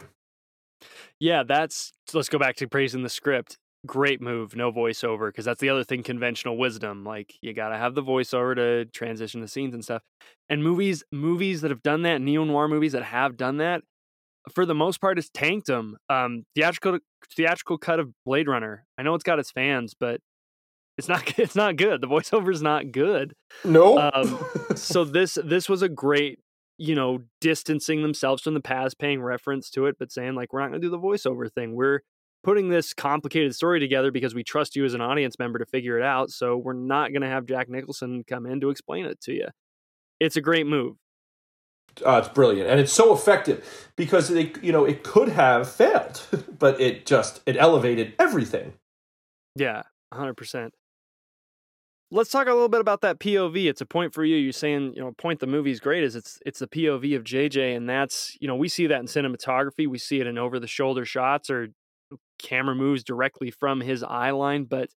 [1.19, 3.57] Yeah, that's let's go back to praising the script.
[3.85, 7.03] Great move, no voiceover, because that's the other thing conventional wisdom.
[7.03, 10.01] Like you gotta have the voiceover to transition the scenes and stuff.
[10.49, 13.81] And movies movies that have done that, neo noir movies that have done that,
[14.53, 15.97] for the most part, it's tanked them.
[16.09, 16.99] Um, theatrical
[17.35, 18.85] theatrical cut of Blade Runner.
[18.97, 20.19] I know it's got its fans, but
[20.97, 22.01] it's not it's not good.
[22.01, 23.33] The voiceover is not good.
[23.63, 23.97] No.
[23.97, 24.39] Um,
[24.75, 26.39] so this this was a great
[26.77, 30.59] you know distancing themselves from the past paying reference to it but saying like we're
[30.59, 31.75] not going to do the voiceover thing.
[31.75, 32.01] We're
[32.43, 35.97] putting this complicated story together because we trust you as an audience member to figure
[35.97, 39.19] it out so we're not going to have jack nicholson come in to explain it
[39.21, 39.47] to you
[40.19, 40.95] it's a great move.
[42.05, 46.21] Uh, it's brilliant and it's so effective because they you know it could have failed
[46.59, 48.73] but it just it elevated everything.
[49.55, 50.69] Yeah 100%
[52.09, 54.93] let's talk a little bit about that pov it's a point for you you're saying
[54.95, 58.37] you know point the movie's great is it's it's the pov of jj and that's
[58.39, 61.49] you know we see that in cinematography we see it in over the shoulder shots
[61.49, 61.69] or
[62.39, 64.89] camera moves directly from his eye line but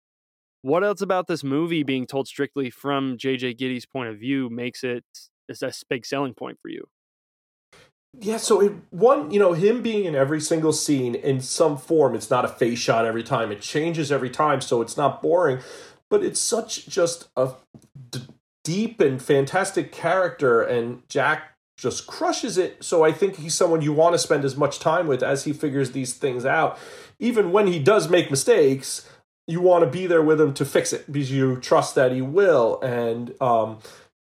[0.62, 4.84] what else about this movie being told strictly from jj gittes' point of view makes
[4.84, 5.04] it
[5.50, 6.84] is a big selling point for you?
[8.18, 12.16] Yeah so it one you know him being in every single scene in some form
[12.16, 15.60] it's not a face shot every time it changes every time so it's not boring
[16.10, 17.52] but it's such just a
[18.10, 18.20] d-
[18.64, 22.84] deep and fantastic character and jack just crushes it.
[22.84, 25.52] So i think he's someone you want to spend as much time with as he
[25.54, 26.78] figures these things out.
[27.18, 29.08] Even when he does make mistakes
[29.46, 32.20] you want to be there with him to fix it because you trust that he
[32.20, 32.80] will.
[32.82, 33.78] And um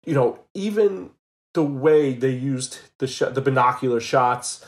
[0.04, 1.10] you know even
[1.54, 4.64] the way they used the sh- the binocular shots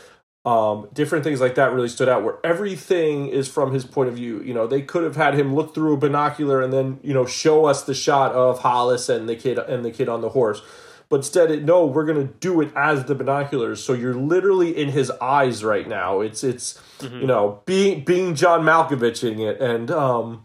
[0.48, 4.14] um, different things like that really stood out where everything is from his point of
[4.14, 4.40] view.
[4.42, 7.26] You know they could have had him look through a binocular and then you know
[7.26, 10.62] show us the shot of hollis and the kid and the kid on the horse.
[11.10, 13.82] But instead it, no we're going to do it as the binoculars.
[13.82, 16.20] So you're literally in his eyes right now.
[16.20, 19.60] It's it's you know being being john malkovich in it.
[19.60, 20.44] And um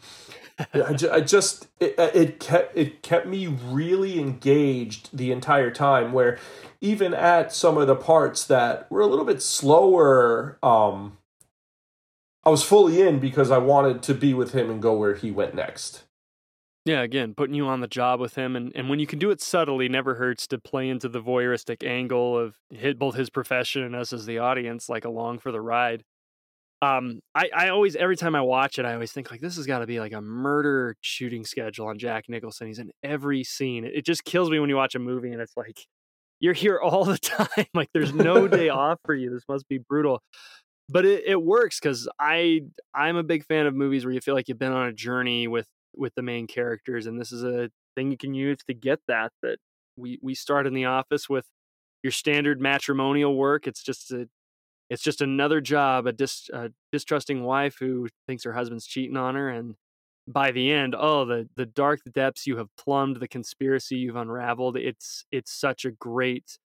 [0.73, 6.13] I, ju- I just it, it kept it kept me really engaged the entire time
[6.13, 6.37] where
[6.83, 11.17] even at some of the parts that were a little bit slower um
[12.45, 15.31] I was fully in because I wanted to be with him and go where he
[15.31, 16.03] went next.
[16.85, 19.31] Yeah, again, putting you on the job with him, and, and when you can do
[19.31, 23.83] it subtly, never hurts to play into the voyeuristic angle of hit both his profession
[23.83, 26.03] and us as the audience, like along for the ride.
[26.81, 29.65] Um, I, I always every time I watch it, I always think like this has
[29.65, 32.67] got to be like a murder shooting schedule on Jack Nicholson.
[32.67, 33.85] He's in every scene.
[33.85, 35.87] It, it just kills me when you watch a movie and it's like
[36.43, 37.65] you're here all the time.
[37.73, 39.31] like there's no day off for you.
[39.31, 40.21] This must be brutal
[40.89, 42.61] but it, it works because I
[42.93, 45.47] I'm a big fan of movies where you feel like you've been on a journey
[45.47, 48.99] with with the main characters, and this is a thing you can use to get
[49.07, 49.31] that.
[49.41, 49.57] That
[49.97, 51.45] we we start in the office with
[52.03, 53.67] your standard matrimonial work.
[53.67, 54.27] It's just a
[54.89, 59.35] it's just another job, a, dis, a distrusting wife who thinks her husband's cheating on
[59.35, 59.75] her, and
[60.27, 64.77] by the end, oh, the the dark depths you have plumbed, the conspiracy you've unraveled.
[64.77, 66.57] It's it's such a great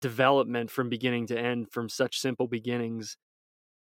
[0.00, 3.16] development from beginning to end, from such simple beginnings.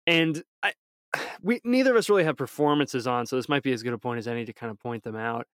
[0.08, 0.74] And I,
[1.42, 3.98] we neither of us really have performances on, so this might be as good a
[3.98, 5.48] point as any to kind of point them out.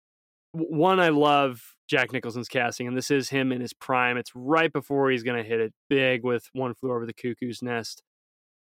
[0.53, 4.17] One, I love Jack Nicholson's casting, and this is him in his prime.
[4.17, 7.63] It's right before he's going to hit it big with One Flew Over the Cuckoo's
[7.63, 8.03] Nest.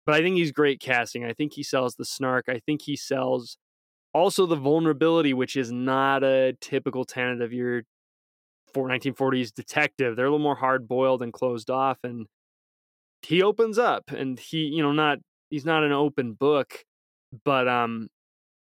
[0.05, 1.23] But I think he's great casting.
[1.23, 2.45] I think he sells the snark.
[2.49, 3.57] I think he sells
[4.15, 7.83] also the vulnerability, which is not a typical tenet of your
[8.73, 10.15] 1940s detective.
[10.15, 12.25] They're a little more hard boiled and closed off, and
[13.21, 16.85] he opens up, and he, you know, not he's not an open book,
[17.43, 18.07] but um,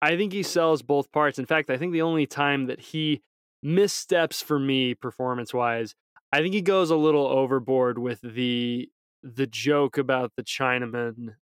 [0.02, 1.39] I think he sells both parts.
[1.39, 3.22] In fact, I think the only time that he
[3.64, 5.95] missteps for me performance wise,
[6.34, 8.89] I think he goes a little overboard with the
[9.24, 11.36] the joke about the Chinaman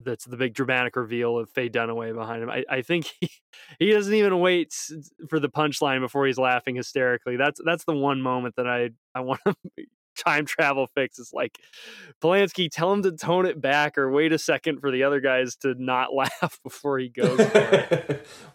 [0.00, 2.50] that's the big dramatic reveal of Faye Dunaway behind him.
[2.50, 3.30] I, I think he,
[3.78, 4.74] he doesn't even wait
[5.28, 7.36] for the punchline before he's laughing hysterically.
[7.36, 9.54] That's that's the one moment that I I want to
[10.16, 11.18] time travel fix.
[11.18, 11.58] It's like
[12.22, 15.56] Polanski, tell him to tone it back or wait a second for the other guys
[15.56, 17.38] to not laugh before he goes.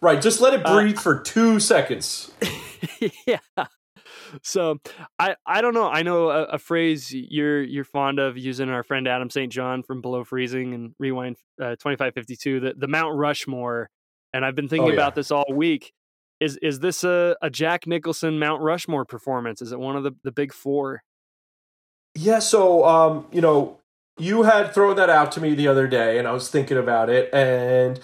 [0.00, 2.32] right, just let it uh, breathe uh, for two seconds.
[3.26, 3.38] yeah.
[4.42, 4.78] So
[5.18, 5.88] I I don't know.
[5.88, 8.68] I know a, a, phrase you're you're fond of using.
[8.68, 9.52] Our friend Adam St.
[9.52, 12.60] John from Below Freezing and Rewind uh, twenty five fifty two.
[12.60, 13.90] The the Mount Rushmore,
[14.32, 14.98] and I've been thinking oh, yeah.
[15.00, 15.92] about this all week.
[16.40, 19.62] Is is this a, a Jack Nicholson Mount Rushmore performance?
[19.62, 21.02] Is it one of the, the big four?
[22.14, 23.80] Yeah, so um, you know,
[24.18, 27.10] you had thrown that out to me the other day, and I was thinking about
[27.10, 28.00] it, and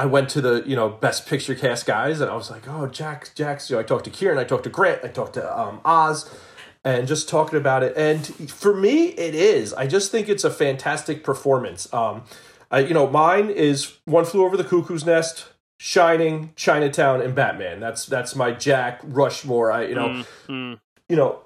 [0.00, 2.86] I went to the you know best picture cast guys, and I was like, oh,
[2.86, 3.68] Jack, Jack's.
[3.68, 6.34] You know, I talked to Kieran, I talked to Grant, I talked to um, Oz,
[6.82, 7.94] and just talking about it.
[7.98, 9.74] And for me, it is.
[9.74, 11.92] I just think it's a fantastic performance.
[11.92, 12.22] Um,
[12.70, 15.48] I, you know, mine is One Flew Over the Cuckoo's Nest,
[15.78, 17.78] Shining, Chinatown, and Batman.
[17.78, 19.70] That's that's my Jack Rushmore.
[19.70, 20.74] I you know, mm-hmm.
[21.10, 21.40] you know,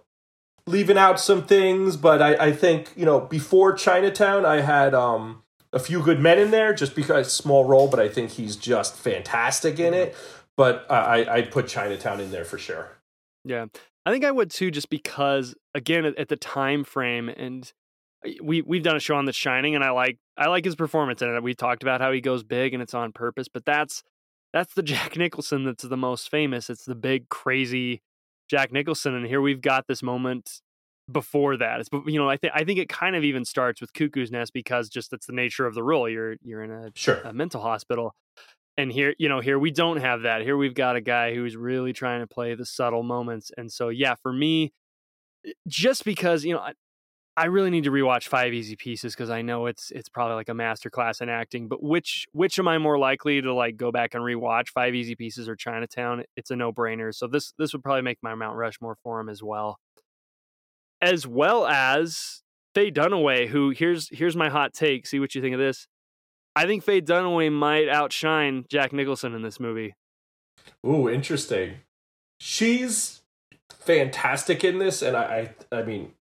[0.69, 5.43] leaving out some things, but I, I think you know before Chinatown, I had um,
[5.75, 8.97] a few good men in there just because small role, but I think he's just
[8.97, 10.17] fantastic in it.
[10.57, 12.97] But uh, I I put Chinatown in there for sure.
[13.45, 13.67] Yeah,
[14.07, 17.71] I think I would too, just because again at, at the time frame and
[18.43, 21.21] we we've done a show on The Shining, and I like I like his performance
[21.23, 21.43] in it.
[21.43, 24.03] We talked about how he goes big and it's on purpose, but that's
[24.53, 26.71] that's the Jack Nicholson that's the most famous.
[26.71, 28.01] It's the big crazy
[28.49, 30.61] Jack Nicholson, and here we've got this moment
[31.11, 31.81] before that.
[31.81, 34.53] It's you know I think I think it kind of even starts with Cuckoo's Nest
[34.53, 36.09] because just that's the nature of the role.
[36.09, 37.21] You're you're in a, sure.
[37.25, 38.15] a mental hospital,
[38.77, 40.43] and here you know here we don't have that.
[40.43, 43.89] Here we've got a guy who's really trying to play the subtle moments, and so
[43.89, 44.73] yeah, for me,
[45.47, 46.73] eh, just because you know I
[47.37, 50.49] I really need to rewatch Five Easy Pieces because I know it's it's probably like
[50.49, 51.67] a master class in acting.
[51.67, 54.69] But which which am I more likely to like go back and rewatch?
[54.69, 56.25] Five Easy Pieces or Chinatown?
[56.37, 57.13] It's a no brainer.
[57.13, 59.79] So this this would probably make my Mount Rushmore for him as well,
[61.05, 62.43] as well as
[62.75, 63.49] Faye Dunaway.
[63.49, 65.07] Who here's here's my hot take.
[65.07, 65.87] See what you think of this.
[66.57, 69.95] I think Faye Dunaway might outshine Jack Nicholson in this movie.
[70.87, 71.75] Ooh, interesting.
[72.41, 73.23] She's
[73.71, 76.13] fantastic in this, and I I, I mean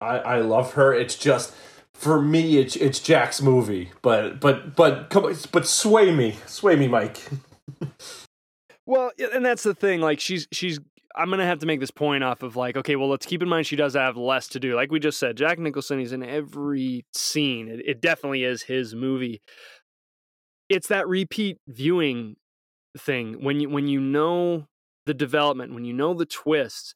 [0.00, 0.92] I, I love her.
[0.92, 1.54] It's just
[1.94, 3.90] for me, it's it's Jack's movie.
[4.02, 7.18] But but but come but sway me, sway me, Mike.
[8.86, 10.00] well, and that's the thing.
[10.00, 10.80] Like she's she's.
[11.16, 13.48] I'm gonna have to make this point off of like, okay, well, let's keep in
[13.48, 14.74] mind she does have less to do.
[14.74, 17.68] Like we just said, Jack Nicholson is in every scene.
[17.68, 19.40] It, it definitely is his movie.
[20.68, 22.36] It's that repeat viewing
[22.98, 24.66] thing when you when you know
[25.06, 26.94] the development, when you know the twists,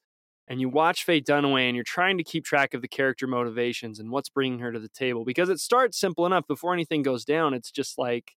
[0.48, 4.00] and you watch Faye Dunaway and you're trying to keep track of the character motivations
[4.00, 7.24] and what's bringing her to the table because it starts simple enough before anything goes
[7.24, 8.32] down it's just like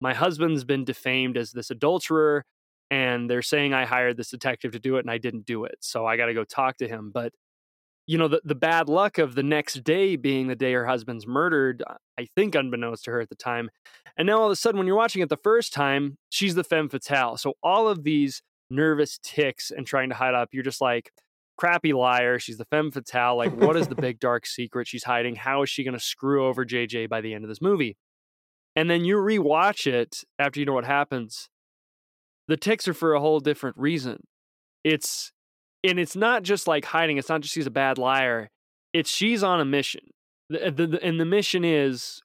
[0.00, 2.44] my husband's been defamed as this adulterer
[2.92, 5.76] and they're saying I hired this detective to do it and I didn't do it
[5.80, 7.32] so I got to go talk to him but
[8.06, 11.26] you know the, the bad luck of the next day being the day her husband's
[11.26, 13.70] murdered uh, i think unbeknownst to her at the time
[14.18, 16.64] and now all of a sudden when you're watching it the first time she's the
[16.64, 20.80] femme fatale so all of these nervous ticks and trying to hide up you're just
[20.80, 21.12] like
[21.56, 22.40] crappy liar.
[22.40, 23.36] She's the femme fatale.
[23.36, 25.36] Like, what is the big dark secret she's hiding?
[25.36, 27.96] How is she going to screw over JJ by the end of this movie?
[28.74, 31.48] And then you rewatch it after you know what happens.
[32.52, 34.24] The ticks are for a whole different reason.
[34.84, 35.32] It's,
[35.82, 37.16] and it's not just like hiding.
[37.16, 38.50] It's not just she's a bad liar.
[38.92, 40.02] It's she's on a mission.
[40.50, 42.20] The, the, the, and the mission is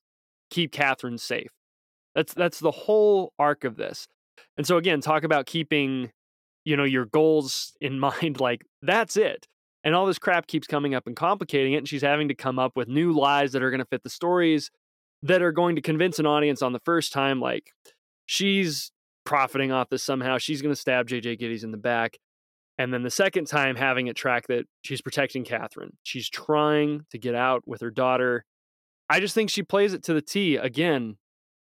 [0.50, 1.48] keep Catherine safe.
[2.14, 4.08] That's that's the whole arc of this.
[4.58, 6.12] And so again, talk about keeping
[6.66, 9.48] you know your goals in mind like that's it
[9.86, 12.60] and all this crap keeps coming up and complicating it and she's having to come
[12.60, 14.72] up with new lies that are going to fit the stories
[15.24, 17.72] that are going to convince an audience on the first time, like
[18.26, 18.92] she's
[19.28, 20.38] profiting off this somehow.
[20.38, 22.18] She's going to stab JJ Gittes in the back.
[22.78, 25.98] And then the second time, having it track that she's protecting Catherine.
[26.04, 28.46] She's trying to get out with her daughter.
[29.10, 30.56] I just think she plays it to the T.
[30.56, 31.18] Again,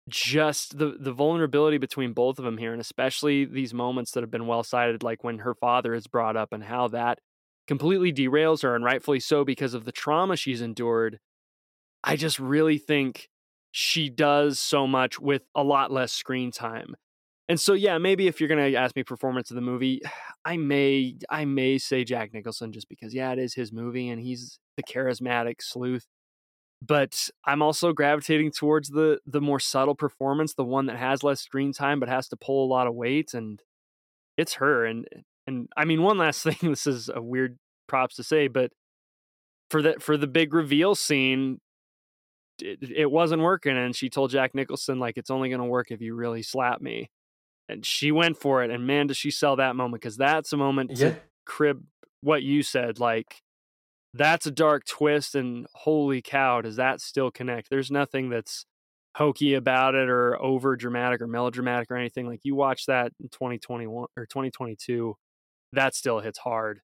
[0.09, 4.31] just the the vulnerability between both of them here, and especially these moments that have
[4.31, 7.19] been well cited, like when her father is brought up and how that
[7.69, 11.19] completely derails her, and rightfully so because of the trauma she's endured.
[12.03, 13.29] I just really think
[13.73, 16.95] she does so much with a lot less screen time.
[17.53, 20.01] And so yeah, maybe if you're gonna ask me performance of the movie,
[20.47, 24.19] I may I may say Jack Nicholson just because yeah, it is his movie and
[24.19, 26.07] he's the charismatic sleuth.
[26.81, 31.43] But I'm also gravitating towards the the more subtle performance, the one that has less
[31.43, 33.61] screen time but has to pull a lot of weight, and
[34.39, 34.87] it's her.
[34.87, 35.07] And
[35.47, 36.57] and I mean, one last thing.
[36.63, 38.73] This is a weird props to say, but
[39.71, 41.61] for the for the big reveal scene,
[42.63, 45.91] it, it wasn't working, and she told Jack Nicholson like it's only going to work
[45.91, 47.11] if you really slap me
[47.73, 48.71] and she went for it.
[48.71, 51.83] And man, does she sell that moment because that's a moment to crib
[52.23, 52.99] what you said.
[52.99, 53.43] Like
[54.15, 57.69] that's a dark twist, and holy cow, does that still connect?
[57.71, 58.65] There's nothing that's
[59.17, 62.27] hokey about it or over dramatic or melodramatic or anything.
[62.27, 65.15] Like you watch that in 2021 or 2022,
[65.73, 66.81] that still hits hard.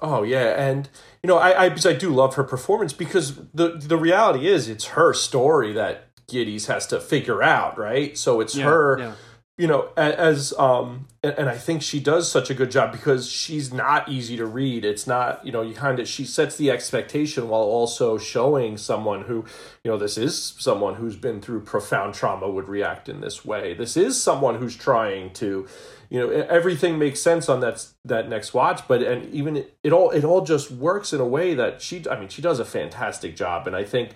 [0.00, 0.88] Oh yeah, and
[1.22, 4.86] you know I I, I do love her performance because the the reality is it's
[4.86, 8.18] her story that Gittes has to figure out, right?
[8.18, 8.98] So it's yeah, her.
[8.98, 9.14] Yeah
[9.56, 13.72] you know as um and, i think she does such a good job because she's
[13.72, 14.84] not easy to read.
[14.84, 19.22] It's not you know you kind of she sets the expectation while also showing someone
[19.22, 19.44] who
[19.84, 23.74] you know this is someone who's been through profound trauma would react in this way.
[23.74, 25.66] This is someone who's trying to
[26.10, 29.92] you know everything makes sense on that that next watch but and even it, it
[29.92, 32.64] all it all just works in a way that she i mean she does a
[32.64, 33.66] fantastic job.
[33.66, 34.10] And i think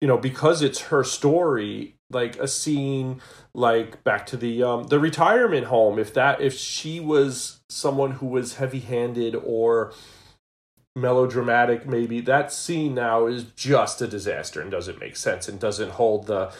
[0.00, 3.20] you know because it's her story like a scene
[3.54, 8.26] like back to the um the retirement home if that if she was someone who
[8.26, 9.92] was heavy-handed or
[10.94, 15.92] melodramatic maybe that scene now is just a disaster and doesn't make sense and doesn't
[15.92, 16.52] hold the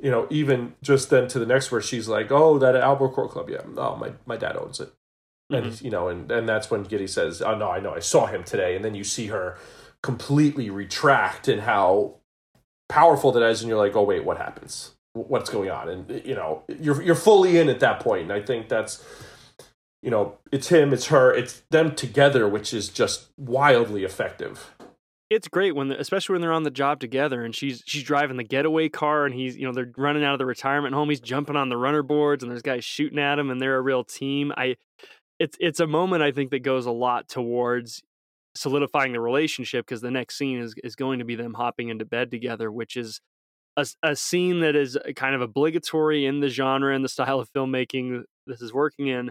[0.00, 3.48] you know even just then to the next where she's like oh that Albacore club
[3.48, 4.92] yeah oh my my dad owns it
[5.50, 5.68] mm-hmm.
[5.68, 8.26] and you know and and that's when gittes says oh no I know I saw
[8.26, 9.56] him today and then you see her
[10.02, 12.17] completely retract and how
[12.88, 14.92] powerful that is and you're like oh wait what happens?
[15.14, 15.88] What's going on?
[15.88, 18.22] And you know you're you're fully in at that point.
[18.22, 19.04] and i think that's
[20.02, 24.74] you know it's him it's her it's them together which is just wildly effective.
[25.30, 28.44] It's great when especially when they're on the job together and she's she's driving the
[28.44, 31.56] getaway car and he's you know they're running out of the retirement home he's jumping
[31.56, 34.52] on the runner boards and there's guys shooting at him and they're a real team.
[34.56, 34.76] I
[35.38, 38.02] it's it's a moment i think that goes a lot towards
[38.58, 42.04] solidifying the relationship because the next scene is is going to be them hopping into
[42.04, 43.20] bed together which is
[43.76, 47.40] a, a scene that is uh, kind of obligatory in the genre and the style
[47.40, 49.30] of filmmaking this is working in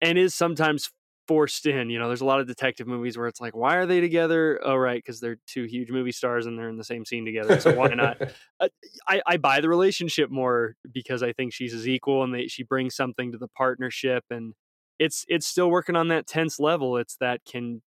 [0.00, 0.90] and is sometimes
[1.28, 3.86] forced in you know there's a lot of detective movies where it's like why are
[3.86, 4.60] they together?
[4.64, 7.60] Oh right because they're two huge movie stars and they're in the same scene together
[7.60, 8.20] so why not?
[8.60, 8.68] Uh,
[9.08, 12.62] I, I buy the relationship more because i think she's his equal and they, she
[12.62, 14.54] brings something to the partnership and
[15.02, 16.96] it's it's still working on that tense level.
[16.96, 17.82] It's that can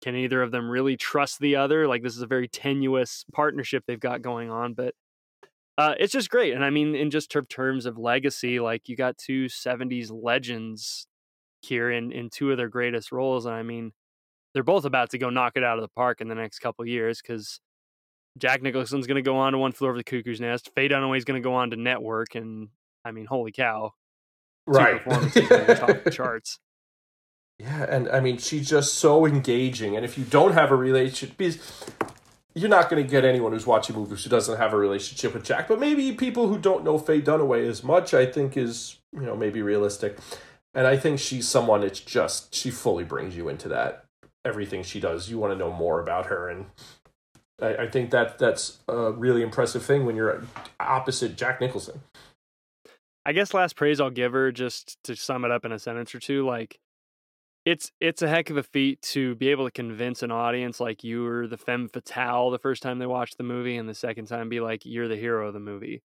[0.00, 3.84] can either of them really trust the other like this is a very tenuous partnership
[3.86, 4.94] they've got going on but
[5.78, 6.52] uh, it's just great.
[6.54, 11.06] And I mean, in just terms of legacy, like you got two 70s legends
[11.62, 13.46] here in, in two of their greatest roles.
[13.46, 13.92] And I mean,
[14.52, 16.84] they're both about to go knock it out of the park in the next couple
[16.84, 17.60] years because
[18.36, 20.68] Jack Nicholson's going to go on to One Flew Over the Cuckoo's Nest.
[20.74, 22.34] Faye Dunaway's going to go on to Network.
[22.34, 22.70] And
[23.04, 23.92] I mean, holy cow.
[24.66, 25.00] Right.
[25.04, 26.58] top the charts.
[27.58, 29.96] Yeah, and I mean, she's just so engaging.
[29.96, 31.84] And if you don't have a relationship, because
[32.54, 35.44] you're not going to get anyone who's watching movies who doesn't have a relationship with
[35.44, 39.22] Jack, but maybe people who don't know Faye Dunaway as much, I think is, you
[39.22, 40.18] know, maybe realistic.
[40.72, 44.04] And I think she's someone it's just, she fully brings you into that.
[44.44, 46.48] Everything she does, you want to know more about her.
[46.48, 46.66] And
[47.60, 50.44] I, I think that that's a really impressive thing when you're
[50.78, 52.02] opposite Jack Nicholson.
[53.26, 56.14] I guess last praise I'll give her, just to sum it up in a sentence
[56.14, 56.78] or two, like,
[57.68, 61.04] it's it's a heck of a feat to be able to convince an audience like
[61.04, 64.26] you were the femme fatale the first time they watch the movie and the second
[64.26, 66.02] time be like you're the hero of the movie.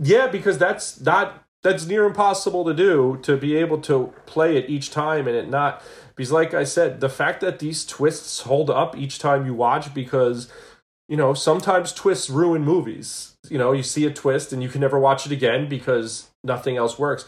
[0.00, 4.70] Yeah because that's not that's near impossible to do to be able to play it
[4.70, 5.82] each time and it not
[6.14, 9.92] because like i said the fact that these twists hold up each time you watch
[9.92, 10.50] because
[11.08, 13.36] you know sometimes twists ruin movies.
[13.48, 16.76] You know you see a twist and you can never watch it again because nothing
[16.76, 17.26] else works.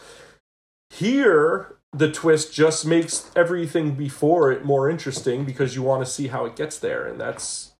[0.89, 6.27] Here the twist just makes everything before it more interesting because you want to see
[6.27, 7.73] how it gets there and that's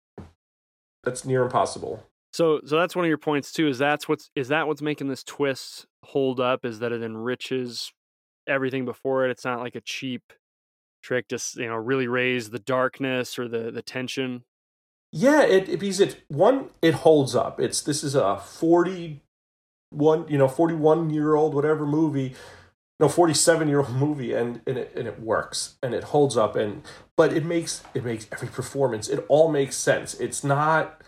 [1.04, 3.68] that's near impossible So so that's one of your points too.
[3.68, 6.66] Is that's what's is that what's making this twist hold up?
[6.66, 7.92] Is that it enriches
[8.48, 9.32] everything before it?
[9.32, 10.34] It's not like a cheap
[11.04, 14.44] trick to you know really raise the darkness or the the tension.
[15.12, 17.60] Yeah, it, it because it one it holds up.
[17.60, 19.22] It's this is a forty
[19.92, 22.34] one you know forty one year old whatever movie
[23.04, 26.56] no 47 year old movie and and it, and it works and it holds up
[26.56, 26.84] and
[27.18, 31.02] but it makes it makes every performance it all makes sense it's not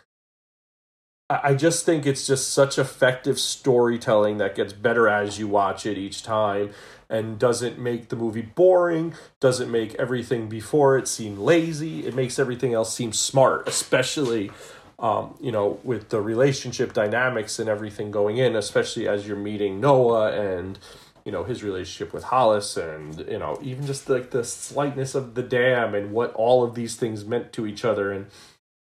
[1.27, 5.97] I just think it's just such effective storytelling that gets better as you watch it
[5.97, 6.69] each time
[7.09, 12.05] and doesn't make the movie boring, doesn't make everything before it seem lazy.
[12.05, 14.51] It makes everything else seem smart, especially
[14.99, 19.81] um, you know, with the relationship dynamics and everything going in, especially as you're meeting
[19.81, 20.77] Noah and
[21.25, 25.33] you know his relationship with Hollis and you know even just like the slightness of
[25.33, 28.27] the dam and what all of these things meant to each other and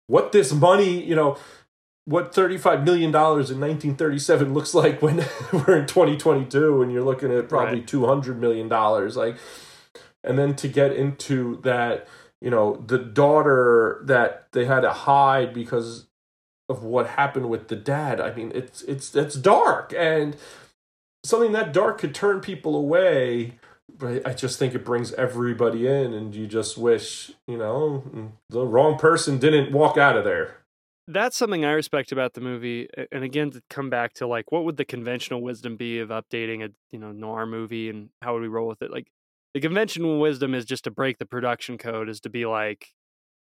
[0.07, 1.37] what this money you know
[2.07, 5.17] what $35 million in 1937 looks like when
[5.51, 7.87] we're in 2022 and you're looking at probably right.
[7.87, 9.37] $200 million like
[10.23, 12.07] and then to get into that
[12.41, 16.07] you know the daughter that they had to hide because
[16.67, 20.35] of what happened with the dad i mean it's it's it's dark and
[21.25, 23.53] something that dark could turn people away
[23.97, 28.03] but I just think it brings everybody in, and you just wish, you know,
[28.49, 30.65] the wrong person didn't walk out of there
[31.07, 32.87] that's something I respect about the movie.
[33.11, 36.65] And again, to come back to like, what would the conventional wisdom be of updating
[36.65, 38.91] a you know noir movie, and how would we roll with it?
[38.91, 39.07] Like,
[39.53, 42.93] the conventional wisdom is just to break the production code, is to be like,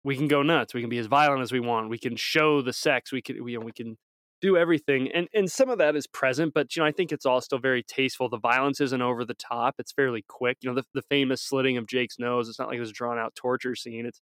[0.05, 2.61] we can go nuts, we can be as violent as we want, we can show
[2.61, 3.97] the sex, we can, we, you know, we can
[4.41, 7.27] do everything, and and some of that is present, but you know, I think it's
[7.27, 8.29] all still very tasteful.
[8.29, 10.59] The violence isn't over the top; it's fairly quick.
[10.61, 12.49] You know, the the famous slitting of Jake's nose.
[12.49, 14.07] It's not like it was drawn out torture scene.
[14.07, 14.21] It's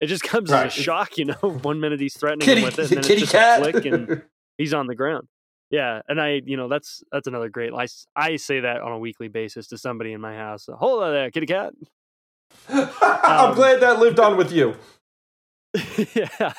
[0.00, 0.66] it just comes right.
[0.66, 1.34] as a shock, you know.
[1.62, 3.60] One minute he's threatening kitty, him with it, and then it's just cat.
[3.60, 4.22] a flick, and
[4.58, 5.28] he's on the ground.
[5.70, 7.72] Yeah, and I, you know, that's that's another great.
[7.72, 10.68] I, I say that on a weekly basis to somebody in my house.
[10.72, 11.72] Hold on there, kitty cat.
[12.68, 14.76] I'm um, glad that lived on with you.
[16.14, 16.52] yeah,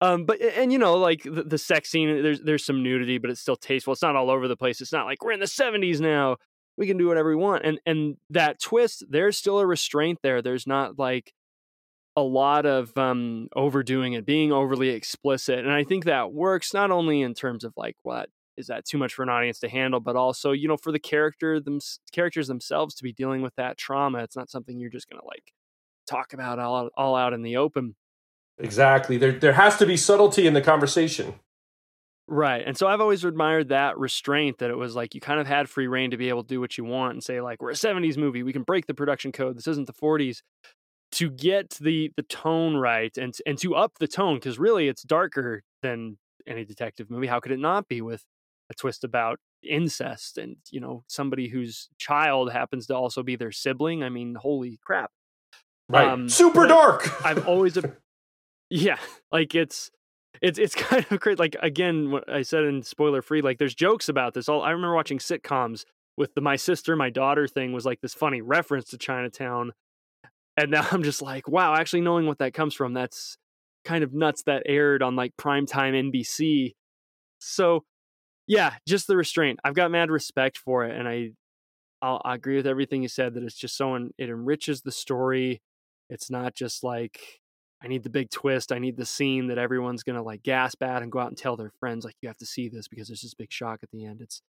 [0.00, 3.30] um, but and you know, like the, the sex scene, there's there's some nudity, but
[3.30, 3.92] it's still tasteful.
[3.92, 4.80] It's not all over the place.
[4.80, 6.36] It's not like we're in the '70s now.
[6.76, 10.40] We can do whatever we want, and and that twist, there's still a restraint there.
[10.40, 11.32] There's not like
[12.16, 15.58] a lot of um, overdoing it, being overly explicit.
[15.58, 18.98] And I think that works not only in terms of like what is that too
[18.98, 21.80] much for an audience to handle, but also, you know, for the character them
[22.12, 24.22] characters themselves to be dealing with that trauma.
[24.22, 25.52] It's not something you're just gonna like
[26.08, 27.96] talk about all, all out in the open.
[28.58, 29.16] Exactly.
[29.16, 31.34] There there has to be subtlety in the conversation.
[32.26, 32.62] Right.
[32.66, 35.68] And so I've always admired that restraint that it was like you kind of had
[35.68, 37.74] free reign to be able to do what you want and say, like, we're a
[37.74, 38.42] 70s movie.
[38.42, 39.58] We can break the production code.
[39.58, 40.40] This isn't the 40s
[41.12, 45.02] to get the the tone right and and to up the tone because really it's
[45.02, 47.26] darker than any detective movie.
[47.26, 48.24] How could it not be with
[48.70, 53.52] a twist about incest and you know somebody whose child happens to also be their
[53.52, 54.02] sibling?
[54.02, 55.10] I mean, holy crap!
[55.88, 57.24] Right, um, super dark.
[57.24, 57.78] I've always,
[58.74, 58.98] yeah,
[59.32, 59.90] like it's
[60.42, 61.36] it's it's kind of crazy.
[61.36, 64.48] Like again, what I said in spoiler free, like there's jokes about this.
[64.48, 65.84] All I remember watching sitcoms
[66.16, 69.72] with the my sister, my daughter thing was like this funny reference to Chinatown
[70.56, 73.36] and now I'm just like, wow, actually knowing what that comes from, that's
[73.84, 76.74] kind of nuts that aired on like primetime NBC.
[77.38, 77.84] So,
[78.46, 79.60] yeah, just the restraint.
[79.64, 81.30] I've got mad respect for it, and I,
[82.02, 83.34] I'll, I agree with everything you said.
[83.34, 85.62] That it's just so it enriches the story.
[86.10, 87.20] It's not just like
[87.82, 88.72] I need the big twist.
[88.72, 91.56] I need the scene that everyone's gonna like gasp at and go out and tell
[91.56, 94.04] their friends like you have to see this because there's this big shock at the
[94.04, 94.20] end.
[94.20, 94.42] It's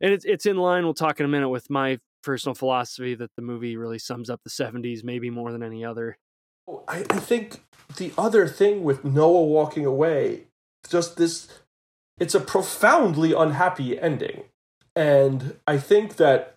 [0.00, 0.84] and it's it's in line.
[0.84, 4.42] We'll talk in a minute with my personal philosophy that the movie really sums up
[4.42, 6.18] the 70s maybe more than any other.
[6.68, 7.62] Oh, I, I think
[7.96, 10.48] the other thing with Noah walking away,
[10.88, 11.48] just this,
[12.20, 14.44] it's a profoundly unhappy ending.
[14.94, 16.56] And I think that,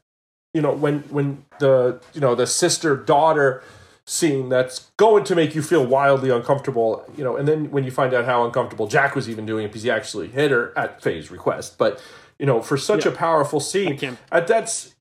[0.53, 3.63] you know, when, when the, you know, the sister daughter
[4.05, 7.91] scene that's going to make you feel wildly uncomfortable, you know, and then when you
[7.91, 11.01] find out how uncomfortable Jack was even doing it because he actually hit her at
[11.01, 11.77] Faye's request.
[11.77, 12.03] But,
[12.39, 13.11] you know, for such yeah.
[13.11, 14.95] a powerful scene, at that's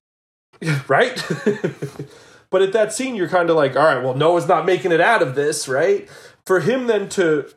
[0.87, 1.23] right?
[2.49, 5.01] but at that scene, you're kind of like, all right, well, Noah's not making it
[5.01, 6.07] out of this, right?
[6.45, 7.49] For him then to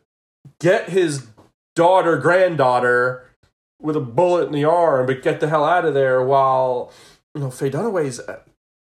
[0.60, 1.26] get his
[1.74, 3.30] daughter, granddaughter,
[3.80, 6.90] with a bullet in the arm, but get the hell out of there while,
[7.34, 8.40] you know, Faye Dunaway's uh,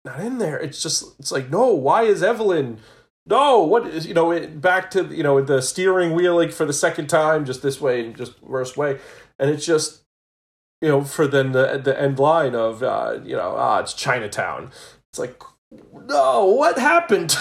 [0.05, 0.59] not in there.
[0.59, 2.79] It's just, it's like, no, why is Evelyn?
[3.27, 6.65] No, what is, you know, it, back to, you know, the steering wheel like for
[6.65, 8.99] the second time, just this way, and just worse way.
[9.39, 10.03] And it's just,
[10.81, 14.71] you know, for then the the end line of uh, you know, ah, it's Chinatown.
[15.11, 15.43] It's like,
[16.07, 17.37] no, what happened?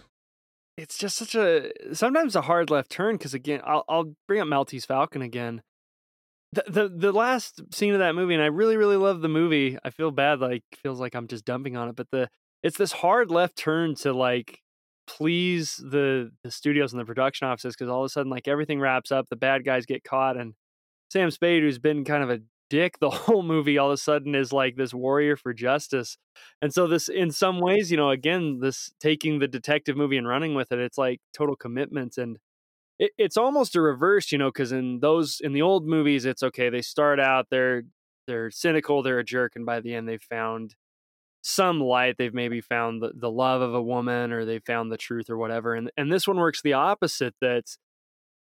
[0.76, 4.48] it's just such a sometimes a hard left turn because again I'll, I'll bring up
[4.48, 5.62] Maltese Falcon again.
[6.52, 9.78] The, the last scene of that movie, and I really really love the movie.
[9.84, 12.28] I feel bad, like feels like I'm just dumping on it, but the
[12.62, 14.60] it's this hard left turn to like
[15.06, 18.80] please the the studios and the production offices because all of a sudden like everything
[18.80, 20.54] wraps up, the bad guys get caught, and
[21.10, 22.40] Sam Spade, who's been kind of a
[22.70, 26.18] dick the whole movie all of a sudden is like this warrior for justice
[26.60, 30.28] and so this in some ways you know again this taking the detective movie and
[30.28, 32.38] running with it it's like total commitment and
[32.98, 36.42] it, it's almost a reverse you know because in those in the old movies it's
[36.42, 37.82] okay they start out they're
[38.26, 40.74] they're cynical they're a jerk and by the end they've found
[41.42, 44.96] some light they've maybe found the, the love of a woman or they found the
[44.96, 47.64] truth or whatever and and this one works the opposite that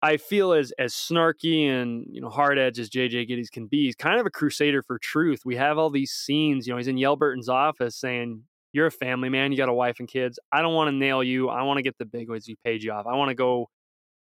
[0.02, 3.86] I feel as as snarky and you know hard edge as JJ Gittes can be,
[3.86, 5.42] he's kind of a crusader for truth.
[5.44, 9.28] We have all these scenes, you know, he's in Yelburton's office saying, "You're a family
[9.28, 10.40] man, you got a wife and kids.
[10.54, 11.50] I don't want to nail you.
[11.50, 13.08] I want to get the big ones you paid you off.
[13.08, 13.68] I want to go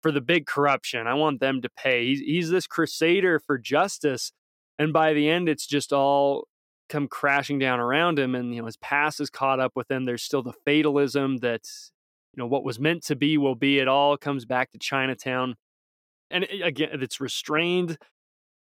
[0.02, 1.08] for the big corruption.
[1.08, 4.32] I want them to pay." He's he's this crusader for justice,
[4.78, 6.48] and by the end, it's just all
[6.90, 10.06] come crashing down around him, and you know his past is caught up with him.
[10.06, 11.62] There's still the fatalism that
[12.34, 15.56] you know what was meant to be will be it all comes back to chinatown
[16.32, 17.98] and it, again it's restrained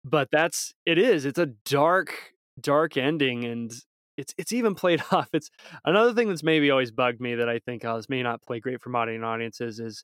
[0.03, 3.71] but that's it is it's a dark dark ending and
[4.17, 5.49] it's it's even played off it's
[5.85, 8.59] another thing that's maybe always bugged me that i think oh, this may not play
[8.59, 10.03] great for modern audiences is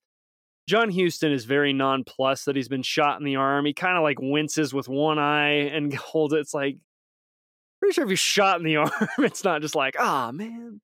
[0.68, 3.66] john Huston is very nonplussed that he's been shot in the arm.
[3.66, 6.40] He kind of like winces with one eye and holds it.
[6.40, 6.78] It's like
[7.80, 10.82] pretty sure if you're shot in the arm it's not just like ah oh, man.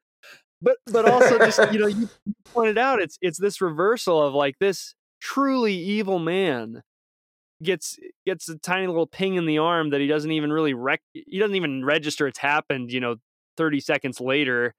[0.62, 2.10] But but also just you know you
[2.54, 6.84] pointed out it's it's this reversal of like this truly evil man
[7.64, 11.02] gets gets a tiny little ping in the arm that he doesn't even really rec-
[11.14, 13.16] he doesn't even register it's happened you know
[13.58, 14.74] 30 seconds later.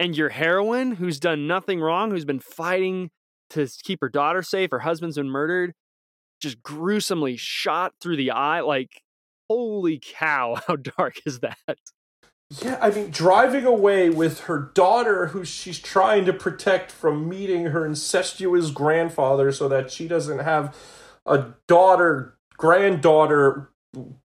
[0.00, 3.10] And your heroine who's done nothing wrong who's been fighting
[3.50, 5.74] to keep her daughter safe her husband's been murdered
[6.40, 9.02] just gruesomely shot through the eye like
[9.48, 11.78] holy cow how dark is that
[12.62, 17.66] yeah, I mean, driving away with her daughter, who she's trying to protect from meeting
[17.66, 20.74] her incestuous grandfather so that she doesn't have
[21.26, 23.70] a daughter, granddaughter,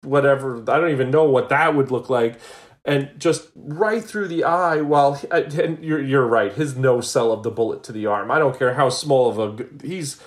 [0.02, 0.58] whatever.
[0.70, 2.38] I don't even know what that would look like.
[2.84, 7.44] And just right through the eye, while and you're you're right, his no sell of
[7.44, 8.30] the bullet to the arm.
[8.32, 10.20] I don't care how small of a he's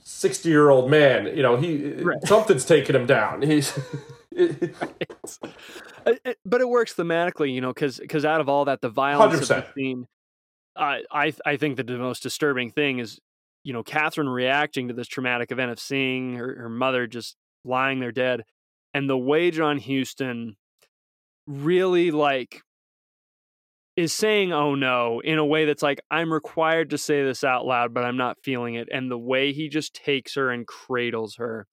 [0.00, 1.26] sixty year old man.
[1.34, 2.18] You know he right.
[2.26, 3.40] something's taking him down.
[3.54, 3.72] He's
[6.44, 9.40] but it works thematically, you know, because because out of all that, the violence 100%.
[9.40, 10.06] of the scene,
[10.76, 13.20] uh, I I think that the most disturbing thing is,
[13.62, 18.00] you know, Catherine reacting to this traumatic event of seeing her, her mother just lying
[18.00, 18.44] there dead,
[18.92, 20.56] and the way John Huston
[21.46, 22.62] really like
[23.96, 27.64] is saying oh no in a way that's like i'm required to say this out
[27.64, 31.36] loud but i'm not feeling it and the way he just takes her and cradles
[31.36, 31.66] her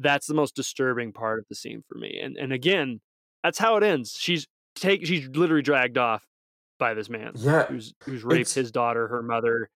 [0.00, 3.00] that's the most disturbing part of the scene for me and and again
[3.42, 4.16] that's how it ends.
[4.18, 6.24] She's take she's literally dragged off
[6.78, 7.32] by this man.
[7.36, 9.70] Yeah, who's who's raped his daughter, her mother.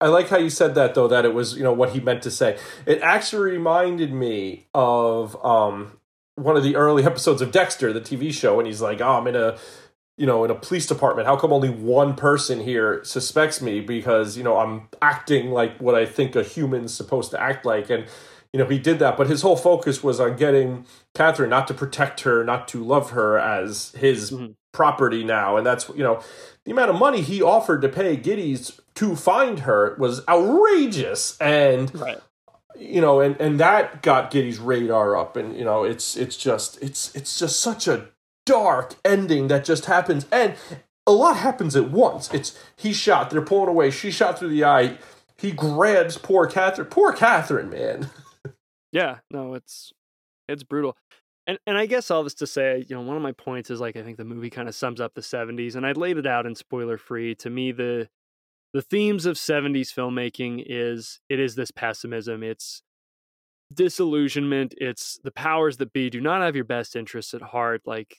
[0.00, 1.08] I like how you said that though.
[1.08, 2.58] That it was you know what he meant to say.
[2.86, 5.97] It actually reminded me of um
[6.38, 9.26] one of the early episodes of Dexter, the TV show, and he's like, "Oh, I'm
[9.26, 9.58] in a."
[10.16, 13.80] You know, in a police department, how come only one person here suspects me?
[13.80, 17.88] Because you know I'm acting like what I think a human's supposed to act like,
[17.88, 18.04] and
[18.52, 21.74] you know, he did that, but his whole focus was on getting Catherine not to
[21.74, 24.52] protect her, not to love her as his mm-hmm.
[24.72, 25.56] property now.
[25.56, 26.22] And that's, you know,
[26.64, 31.36] the amount of money he offered to pay Gittes to find her was outrageous.
[31.40, 32.20] And, right.
[32.78, 35.36] You know, and, and that got Gittes' radar up.
[35.36, 38.08] And, you know, it's, it's just, it's, it's just such a
[38.46, 40.26] dark ending that just happens.
[40.30, 40.54] And
[41.06, 42.32] a lot happens at once.
[42.32, 44.98] It's, he's shot, they're pulling away, she shot through the eye.
[45.36, 46.88] He grabs poor Catherine.
[46.88, 48.10] Poor Catherine, man.
[48.92, 49.92] Yeah, no, it's
[50.48, 50.96] it's brutal.
[51.46, 53.80] And and I guess all this to say, you know, one of my points is
[53.80, 56.26] like I think the movie kind of sums up the 70s and I laid it
[56.26, 57.34] out in spoiler free.
[57.36, 58.08] To me the
[58.72, 62.82] the themes of 70s filmmaking is it is this pessimism, it's
[63.72, 68.18] disillusionment, it's the powers that be do not have your best interests at heart like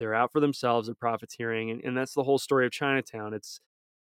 [0.00, 3.34] they're out for themselves, they're profiteering and, and that's the whole story of Chinatown.
[3.34, 3.60] It's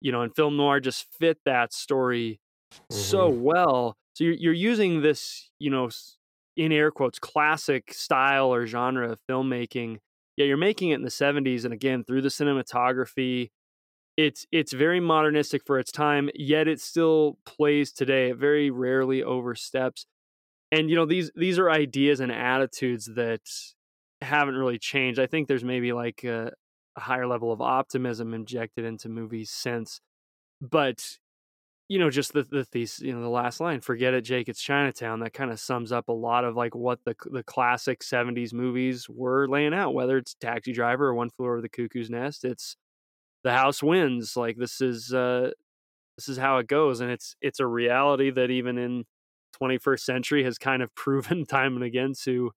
[0.00, 2.38] you know, and film noir just fit that story
[2.72, 2.94] mm-hmm.
[2.94, 5.90] so well so you're, you're using this, you know,
[6.56, 9.98] in air quotes, classic style or genre of filmmaking.
[10.38, 13.50] Yeah, you're making it in the 70s, and again through the cinematography,
[14.16, 16.30] it's it's very modernistic for its time.
[16.34, 18.30] Yet it still plays today.
[18.30, 20.06] It very rarely oversteps.
[20.72, 23.42] And you know these these are ideas and attitudes that
[24.22, 25.20] haven't really changed.
[25.20, 26.52] I think there's maybe like a,
[26.96, 30.00] a higher level of optimism injected into movies since,
[30.60, 31.18] but
[31.88, 34.48] you know, just the the thesis, you know, the last line, "Forget it, Jake.
[34.48, 38.00] It's Chinatown." That kind of sums up a lot of like what the the classic
[38.00, 39.94] '70s movies were laying out.
[39.94, 42.76] Whether it's Taxi Driver or One Flew Over the Cuckoo's Nest, it's
[43.46, 44.36] the house wins.
[44.36, 45.50] Like this is uh
[46.18, 49.04] this is how it goes, and it's it's a reality that even in
[49.62, 52.50] 21st century has kind of proven time and again to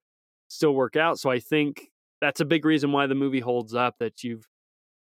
[0.47, 1.19] still work out.
[1.19, 1.89] So I think
[2.21, 3.97] that's a big reason why the movie holds up.
[3.99, 4.47] That you've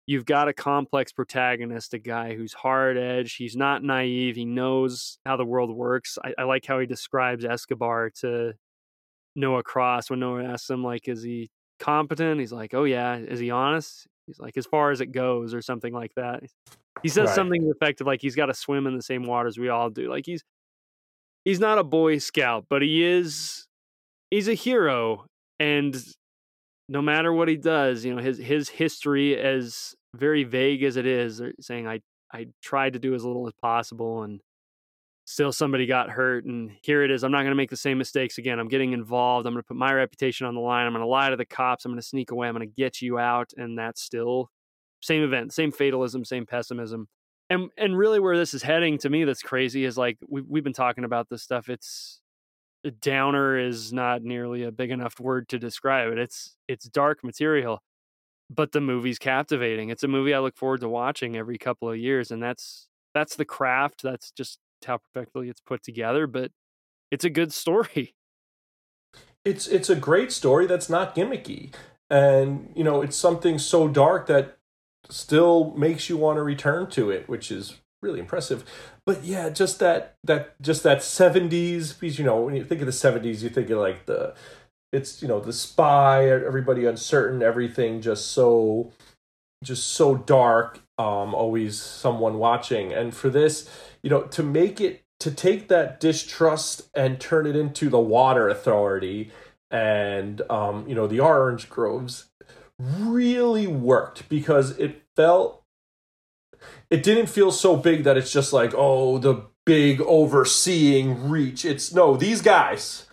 [0.06, 3.34] you've got a complex protagonist, a guy who's hard edge.
[3.34, 4.36] He's not naive.
[4.36, 6.16] He knows how the world works.
[6.24, 8.54] I, I, like how he describes Escobar to
[9.36, 12.40] Noah Cross when Noah asks him, like, is he competent?
[12.40, 13.16] He's like, oh yeah.
[13.16, 14.06] Is he honest?
[14.26, 16.42] He's like, as far as it goes, or something like that.
[17.02, 17.34] He says right.
[17.34, 20.10] something effective, like he's got to swim in the same waters we all do.
[20.10, 20.42] Like he's
[21.44, 23.66] he's not a boy scout, but he is
[24.30, 25.26] he's a hero,
[25.60, 25.96] and
[26.88, 31.06] no matter what he does, you know, his his history, as very vague as it
[31.06, 32.00] is, saying I
[32.32, 34.40] I tried to do as little as possible, and
[35.24, 37.24] still somebody got hurt, and here it is.
[37.24, 38.58] I'm not going to make the same mistakes again.
[38.58, 39.46] I'm getting involved.
[39.46, 40.86] I'm going to put my reputation on the line.
[40.86, 41.84] I'm going to lie to the cops.
[41.84, 42.48] I'm going to sneak away.
[42.48, 44.50] I'm going to get you out, and that's still
[45.00, 47.08] same event, same fatalism, same pessimism.
[47.50, 50.64] And and really where this is heading to me that's crazy is like we we've
[50.64, 51.68] been talking about this stuff.
[51.68, 52.20] It's
[53.00, 56.18] downer is not nearly a big enough word to describe it.
[56.18, 57.82] It's it's dark material,
[58.50, 59.90] but the movie's captivating.
[59.90, 63.36] It's a movie I look forward to watching every couple of years, and that's that's
[63.36, 64.02] the craft.
[64.02, 66.26] That's just how perfectly it's put together.
[66.26, 66.52] But
[67.10, 68.14] it's a good story.
[69.44, 71.70] It's it's a great story that's not gimmicky,
[72.08, 74.56] and you know it's something so dark that
[75.10, 78.64] still makes you want to return to it, which is really impressive.
[79.04, 82.86] But yeah, just that that just that seventies because you know when you think of
[82.86, 84.34] the seventies, you think of like the
[84.92, 88.92] it's you know the spy, everybody uncertain, everything just so
[89.62, 90.80] just so dark.
[90.96, 93.68] Um, always someone watching, and for this,
[94.02, 98.48] you know, to make it to take that distrust and turn it into the water
[98.48, 99.30] authority
[99.70, 102.26] and um, you know the orange groves
[102.78, 105.64] really worked because it felt
[106.90, 111.64] it didn't feel so big that it's just like, oh, the big overseeing reach.
[111.64, 113.06] It's no, these guys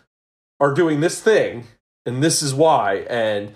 [0.59, 1.65] are doing this thing
[2.05, 3.53] and this is why and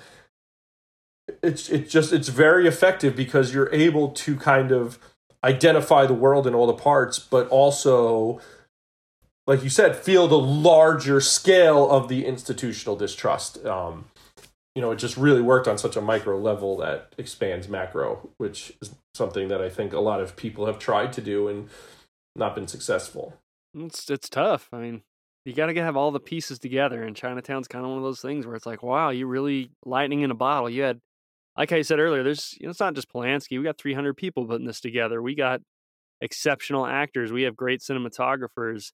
[1.42, 5.00] it's it's just it's very effective because you're able to kind of
[5.44, 8.40] identify the world in all the parts but also
[9.48, 14.06] like you said feel the larger scale of the institutional distrust um,
[14.76, 18.74] you know, it just really worked on such a micro level that expands macro, which
[18.82, 21.70] is something that I think a lot of people have tried to do and
[22.36, 23.34] not been successful.
[23.74, 24.68] It's it's tough.
[24.74, 25.02] I mean,
[25.46, 28.22] you got to have all the pieces together, and Chinatown's kind of one of those
[28.22, 30.70] things where it's like, wow, you really lightning in a bottle.
[30.70, 31.00] You had,
[31.58, 33.58] like I said earlier, there's you know, it's not just Polanski.
[33.58, 35.22] We got 300 people putting this together.
[35.22, 35.62] We got
[36.22, 37.32] exceptional actors.
[37.32, 38.92] We have great cinematographers.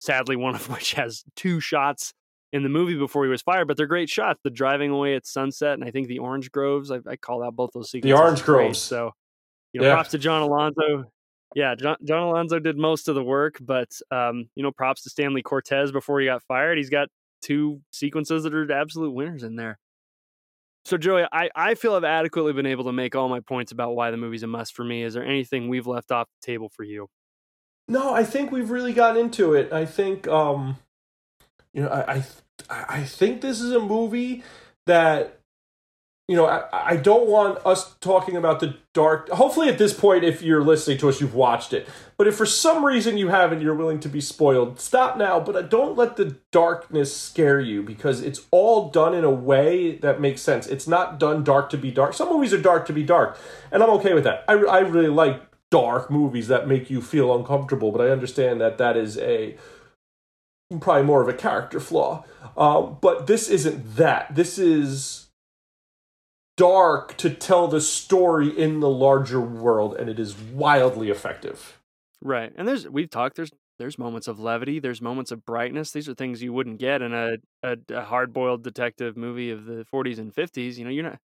[0.00, 2.12] Sadly, one of which has two shots
[2.52, 4.40] in the movie before he was fired, but they're great shots.
[4.44, 6.90] The driving away at sunset, and I think the orange groves.
[6.90, 8.16] I, I call out both those sequences.
[8.16, 8.78] The orange groves.
[8.78, 9.10] So,
[9.72, 9.94] you know, yeah.
[9.94, 11.10] props to John Alonzo.
[11.56, 15.10] Yeah, John, John Alonzo did most of the work, but um, you know, props to
[15.10, 16.78] Stanley Cortez before he got fired.
[16.78, 17.08] He's got
[17.42, 19.78] two sequences that are absolute winners in there.
[20.84, 23.96] So, Joey, I, I feel I've adequately been able to make all my points about
[23.96, 25.02] why the movie's a must for me.
[25.02, 27.08] Is there anything we've left off the table for you?
[27.88, 29.72] No, I think we've really gotten into it.
[29.72, 30.76] I think, um,
[31.72, 32.24] you know, I, I
[32.70, 34.42] I think this is a movie
[34.86, 35.40] that
[36.26, 39.28] you know, I, I don't want us talking about the dark.
[39.28, 41.86] Hopefully, at this point, if you're listening to us, you've watched it.
[42.16, 45.38] But if for some reason you haven't, you're willing to be spoiled, stop now.
[45.38, 49.96] But uh, don't let the darkness scare you because it's all done in a way
[49.98, 50.66] that makes sense.
[50.66, 52.14] It's not done dark to be dark.
[52.14, 53.38] Some movies are dark to be dark,
[53.70, 54.44] and I'm okay with that.
[54.48, 58.78] I, I really like dark movies that make you feel uncomfortable, but I understand that
[58.78, 59.56] that is a
[60.80, 62.24] probably more of a character flaw.
[62.56, 64.34] Um, but this isn't that.
[64.34, 65.23] This is
[66.56, 71.80] dark to tell the story in the larger world, and it is wildly effective.
[72.20, 73.36] Right, and there's we've talked.
[73.36, 74.78] There's there's moments of levity.
[74.78, 75.90] There's moments of brightness.
[75.90, 79.64] These are things you wouldn't get in a a, a hard boiled detective movie of
[79.66, 80.76] the 40s and 50s.
[80.76, 81.18] You know, you're not.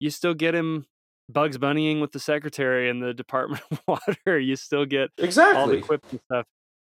[0.00, 0.86] You still get him
[1.28, 4.38] Bugs Bunnying with the secretary in the Department of Water.
[4.38, 6.46] You still get exactly all the equipment and stuff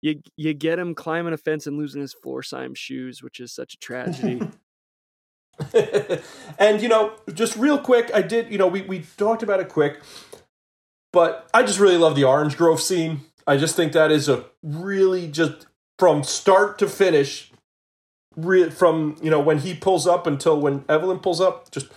[0.01, 3.73] you you get him climbing a fence and losing his Florsheim shoes, which is such
[3.73, 4.41] a tragedy.
[6.59, 8.51] and you know, just real quick, I did.
[8.51, 10.01] You know, we we talked about it quick,
[11.11, 13.21] but I just really love the Orange Grove scene.
[13.45, 17.51] I just think that is a really just from start to finish,
[18.35, 21.87] re- from you know when he pulls up until when Evelyn pulls up, just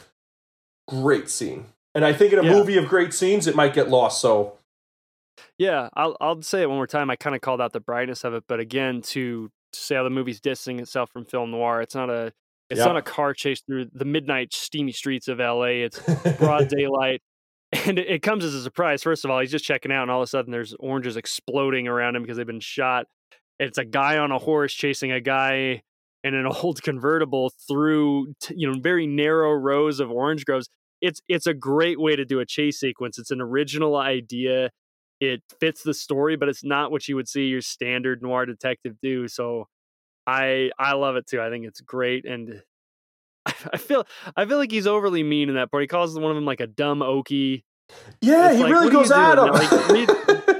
[0.88, 1.66] great scene.
[1.94, 2.52] And I think in a yeah.
[2.52, 4.20] movie of great scenes, it might get lost.
[4.20, 4.58] So
[5.58, 7.10] Yeah, I'll I'll say it one more time.
[7.10, 10.10] I kind of called out the brightness of it, but again, to, say how the
[10.10, 12.32] movie's distancing itself from film noir, it's not a
[12.70, 12.86] it's Yep.
[12.86, 15.82] not a car chase through the midnight steamy streets of L.A.
[15.82, 16.00] It's
[16.38, 17.20] broad daylight,
[17.72, 19.02] and it, it comes as a surprise.
[19.02, 21.88] First of all, he's just checking out, and all of a sudden, there's oranges exploding
[21.88, 23.06] around him because they've been shot.
[23.58, 25.82] It's a guy on a horse chasing a guy
[26.22, 30.68] in an old convertible through you know very narrow rows of orange groves.
[31.00, 33.18] It's it's a great way to do a chase sequence.
[33.18, 34.70] It's an original idea.
[35.20, 38.96] It fits the story, but it's not what you would see your standard noir detective
[39.02, 39.28] do.
[39.28, 39.66] So
[40.30, 41.40] I I love it too.
[41.40, 42.62] I think it's great, and
[43.46, 44.06] I, feel
[44.36, 45.82] I feel like he's overly mean in that part.
[45.82, 47.64] He calls one of them like a dumb okie.
[48.20, 49.52] Yeah, It's he like, really what are you goes at him.
[49.52, 49.88] Like,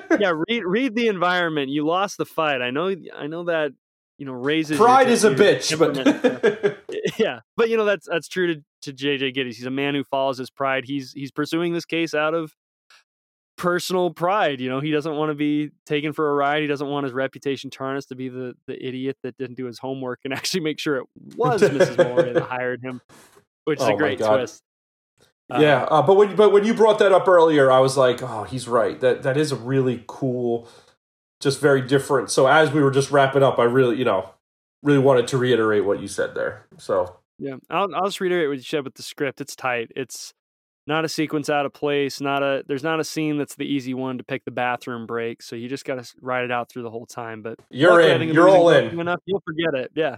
[0.08, 1.70] read- Yeah, read read the environment.
[1.70, 2.60] You lost the fight.
[2.62, 2.94] I know.
[3.16, 3.72] I know that.
[4.18, 6.78] You know, raises Pride is a bitch, but
[7.18, 9.54] yeah, but you know that's that's true to to JJ Gittes.
[9.54, 10.84] He's a man who follows his pride.
[10.84, 12.52] He's he's pursuing this case out of
[13.60, 14.58] personal pride.
[14.58, 16.62] You know, he doesn't want to be taken for a ride.
[16.62, 19.78] He doesn't want his reputation tarnished to be the the idiot that didn't do his
[19.78, 21.06] homework and actually make sure it
[21.36, 22.02] was Mrs.
[22.02, 23.00] Moore that hired him,
[23.64, 24.62] which is Oh a great twist.
[25.50, 28.22] Uh, yeah, uh, but when but when you brought that up earlier, I was like,
[28.22, 28.98] oh, he's right.
[29.00, 30.66] That that is a really cool,
[31.40, 32.30] just very different.
[32.30, 34.30] So as we were just wrapping up, I really you know
[34.82, 36.66] really wanted to reiterate what you said there.
[36.78, 39.40] So Yeah, I'll I'll just reiterate what you said with the script.
[39.40, 39.90] It's tight.
[39.96, 40.32] It's
[40.90, 42.20] not a sequence out of place.
[42.20, 45.40] Not a there's not a scene that's the easy one to pick the bathroom break.
[45.40, 47.40] So you just got to ride it out through the whole time.
[47.40, 48.28] But you're in.
[48.28, 49.00] You're all in.
[49.00, 49.92] Enough, you'll forget it.
[49.94, 50.16] Yeah.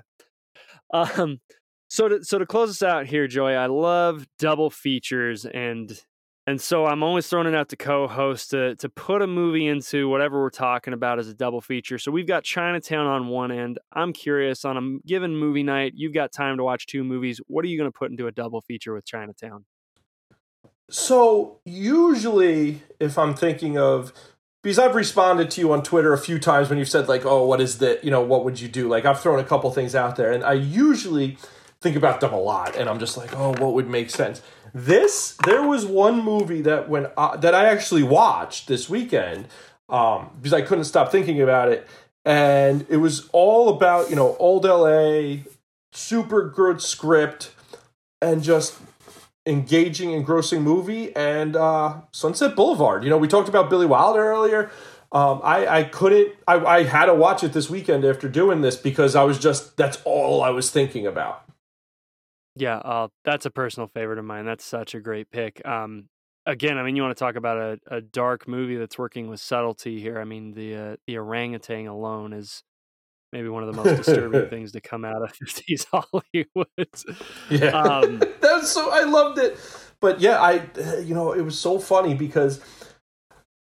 [0.93, 1.41] Um.
[1.89, 5.97] So to so to close us out here, Joey, I love double features and.
[6.45, 10.09] And so I'm always throwing it out to co-host to to put a movie into
[10.09, 11.99] whatever we're talking about as a double feature.
[11.99, 13.79] So we've got Chinatown on one end.
[13.93, 17.41] I'm curious on a given movie night, you've got time to watch two movies.
[17.47, 19.65] What are you going to put into a double feature with Chinatown?
[20.91, 24.13] So usually, if I'm thinking of
[24.63, 27.45] because I've responded to you on Twitter a few times when you've said like, "Oh,
[27.47, 28.05] what is that?
[28.05, 30.45] You know, what would you do?" Like I've thrown a couple things out there, and
[30.45, 31.37] I usually
[31.81, 34.41] think about them a lot, and I'm just like, "Oh, what would make sense?"
[34.73, 39.49] This there was one movie that when I, that I actually watched this weekend
[39.89, 41.87] um, because I couldn't stop thinking about it,
[42.25, 45.43] and it was all about you know old LA,
[45.93, 47.53] super good script,
[48.21, 48.79] and just
[49.47, 53.05] engaging, engrossing movie, and uh, Sunset Boulevard.
[53.05, 54.71] You know, we talked about Billy Wilder earlier.
[55.11, 56.35] Um, I, I couldn't.
[56.49, 59.77] I, I had to watch it this weekend after doing this because I was just
[59.77, 61.45] that's all I was thinking about.
[62.57, 64.47] Yeah, uh, that's a personal favorite of mine.
[64.47, 65.67] That's such a great pick.
[65.67, 66.09] Um,
[66.47, 69.41] again, I mean, you want to talk about a, a dark movie that's working with
[69.41, 70.19] subtlety here.
[70.19, 72.63] I mean, the uh, the orangutan alone is
[73.33, 76.89] maybe one of the most disturbing things to come out of 50s Hollywood.
[77.51, 78.91] Yeah, Um, that's so.
[78.91, 79.59] I loved it,
[80.01, 80.63] but yeah, I
[81.01, 82.61] you know it was so funny because.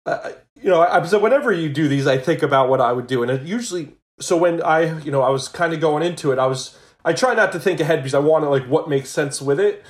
[0.04, 0.30] Uh,
[0.62, 3.22] you know, I, so whenever you do these, I think about what I would do,
[3.22, 3.96] and it usually.
[4.20, 7.12] So when I, you know, I was kind of going into it, I was, I
[7.12, 9.84] try not to think ahead because I want to like what makes sense with it,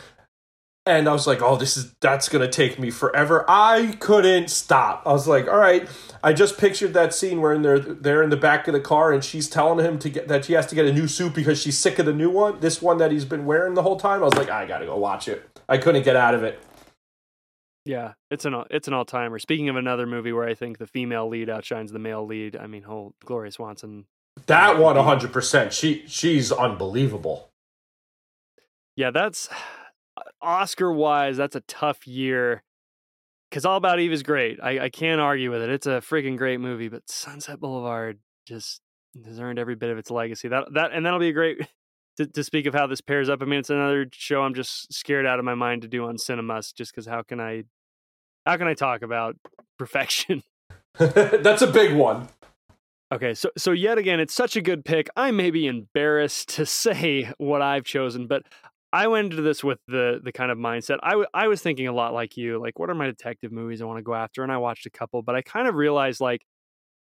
[0.87, 3.45] and I was like, oh, this is that's gonna take me forever.
[3.49, 5.03] I couldn't stop.
[5.05, 5.89] I was like, all right.
[6.23, 9.23] I just pictured that scene where they're they're in the back of the car and
[9.25, 11.77] she's telling him to get that he has to get a new suit because she's
[11.79, 14.23] sick of the new one, this one that he's been wearing the whole time.
[14.23, 15.49] I was like, I gotta go watch it.
[15.69, 16.61] I couldn't get out of it.
[17.85, 19.39] yeah, it's an it's an all timer.
[19.39, 22.67] Speaking of another movie where I think the female lead outshines the male lead, I
[22.69, 24.07] mean, whole Gloria Swanson
[24.47, 25.73] That one, hundred percent.
[25.73, 27.51] She she's unbelievable.
[28.97, 29.49] Yeah, that's
[30.41, 32.63] Oscar wise, that's a tough year.
[33.53, 34.59] Cause All About Eve is great.
[34.63, 35.71] I, I can't argue with it.
[35.71, 38.81] It's a freaking great movie, but Sunset Boulevard just
[39.25, 40.49] has earned every bit of its legacy.
[40.49, 41.59] That that and that'll be a great
[42.17, 43.43] to, to speak of how this pairs up.
[43.43, 46.17] I mean, it's another show I'm just scared out of my mind to do on
[46.17, 47.65] Cinemusts, just because how can I
[48.45, 49.37] how can I talk about
[49.79, 50.43] perfection?
[50.99, 52.29] That's a big one.
[53.13, 55.09] Okay, so so yet again, it's such a good pick.
[55.15, 58.43] I may be embarrassed to say what I've chosen, but
[58.97, 60.99] I went into this with the the kind of mindset.
[61.03, 63.83] I, w- I was thinking a lot like you, like what are my detective movies
[63.83, 66.21] I want to go after, and I watched a couple, but I kind of realized
[66.21, 66.43] like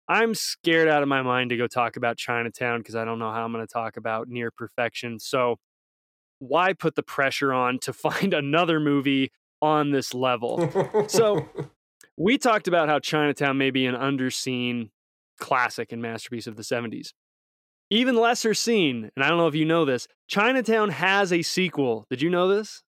[0.09, 3.31] I'm scared out of my mind to go talk about Chinatown because I don't know
[3.31, 5.19] how I'm going to talk about near perfection.
[5.19, 5.57] So
[6.41, 9.31] why put the pressure on to find another movie
[9.63, 11.07] on this level?
[11.09, 11.49] So-
[12.17, 14.91] we talked about how Chinatown may be an underseen
[15.41, 17.13] classic and masterpiece of the 70s.
[17.91, 22.07] Even lesser seen, and I don't know if you know this, Chinatown has a sequel.
[22.11, 22.83] Did you know this?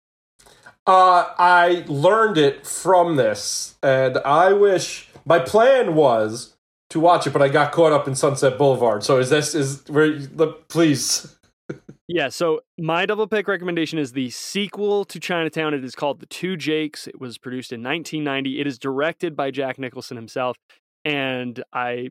[0.86, 6.56] Uh, I learned it from this, and I wish my plan was
[6.90, 9.02] to watch it, but I got caught up in Sunset Boulevard.
[9.02, 10.06] So is this is where?
[10.08, 11.32] look, Please.
[12.08, 15.74] Yeah, so my double pick recommendation is the sequel to Chinatown.
[15.74, 17.08] It is called The Two Jakes.
[17.08, 18.60] It was produced in 1990.
[18.60, 20.56] It is directed by Jack Nicholson himself.
[21.04, 22.10] and I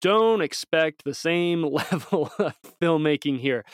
[0.00, 3.64] don't expect the same level of filmmaking here.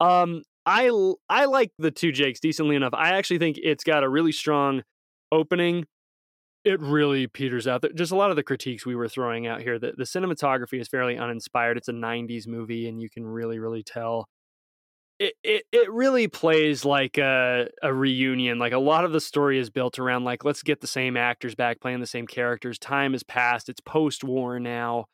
[0.00, 0.90] Um, I
[1.28, 2.94] I like the two Jakes decently enough.
[2.94, 4.82] I actually think it's got a really strong
[5.30, 5.86] opening.
[6.64, 7.84] It really peters out.
[7.96, 9.80] Just a lot of the critiques we were throwing out here.
[9.80, 11.76] The, the cinematography is fairly uninspired.
[11.76, 14.28] It's a '90s movie, and you can really, really tell.
[15.18, 18.60] It, it it really plays like a a reunion.
[18.60, 21.56] Like a lot of the story is built around like let's get the same actors
[21.56, 22.78] back playing the same characters.
[22.78, 23.68] Time has passed.
[23.68, 25.06] It's post war now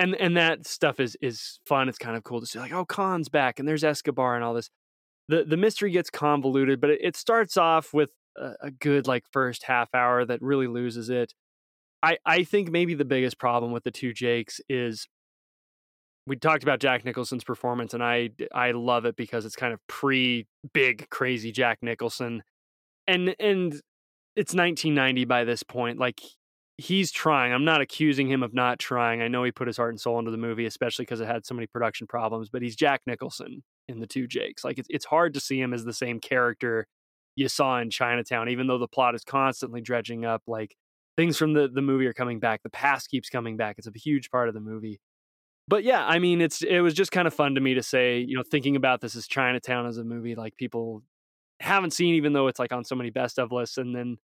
[0.00, 1.88] and and that stuff is is fun.
[1.88, 4.54] It's kind of cool to see like, oh, Khan's back and there's Escobar and all
[4.54, 4.70] this.
[5.28, 9.24] The the mystery gets convoluted, but it, it starts off with a, a, good like
[9.30, 11.34] first half hour that really loses it.
[12.02, 15.06] I I think maybe the biggest problem with the two Jakes is
[16.26, 19.80] we talked about Jack Nicholson's performance, and I I love it because it's kind of
[19.86, 22.42] pre big crazy Jack Nicholson,
[23.06, 23.74] and and
[24.34, 25.98] it's 1990 by this point.
[25.98, 26.20] Like
[26.80, 27.52] he's trying.
[27.52, 29.20] I'm not accusing him of not trying.
[29.20, 31.44] I know he put his heart and soul into the movie, especially because it had
[31.44, 32.48] so many production problems.
[32.48, 34.64] But he's Jack Nicholson in the two Jakes.
[34.64, 36.86] Like it's it's hard to see him as the same character
[37.36, 40.42] you saw in Chinatown, even though the plot is constantly dredging up.
[40.46, 40.74] Like
[41.16, 42.62] things from the the movie are coming back.
[42.62, 43.76] The past keeps coming back.
[43.78, 45.00] It's a huge part of the movie.
[45.68, 48.18] But yeah, I mean, it's it was just kind of fun to me to say,
[48.18, 51.02] you know, thinking about this as Chinatown as a movie, like people
[51.60, 54.16] haven't seen, even though it's like on so many best of lists, and then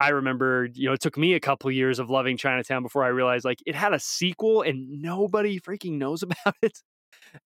[0.00, 3.08] I remember, you know, it took me a couple years of loving Chinatown before I
[3.08, 6.78] realized like it had a sequel and nobody freaking knows about it.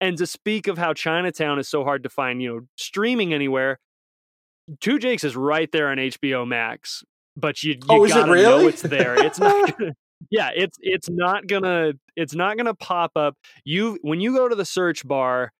[0.00, 3.78] And to speak of how Chinatown is so hard to find, you know, streaming anywhere,
[4.80, 7.04] Two Jakes is right there on HBO Max,
[7.36, 8.42] but you, you oh, gotta it really?
[8.42, 9.14] know it's there.
[9.24, 9.92] It's not gonna,
[10.28, 13.36] yeah, it's it's not gonna it's not gonna pop up.
[13.64, 15.52] You when you go to the search bar,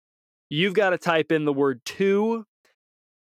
[0.51, 2.45] you've got to type in the word two,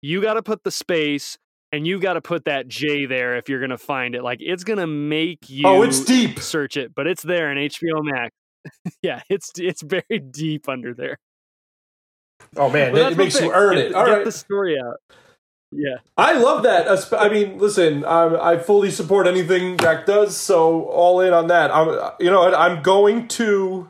[0.03, 1.39] you got to put the space,
[1.73, 4.23] and you got to put that J there if you're gonna find it.
[4.23, 5.67] Like it's gonna make you.
[5.67, 6.41] Oh, it's deep.
[6.41, 8.35] Search it, but it's there in HBO Max.
[9.03, 11.19] yeah, it's it's very deep under there.
[12.57, 13.95] Oh man, it makes you earn get, it.
[13.95, 14.25] All get right.
[14.25, 14.97] the story out.
[15.73, 16.89] Yeah, I love that.
[16.89, 21.47] Uh, I mean, listen, I, I fully support anything Jack does, so all in on
[21.47, 21.73] that.
[21.73, 23.89] I'm, uh, you know, I'm going to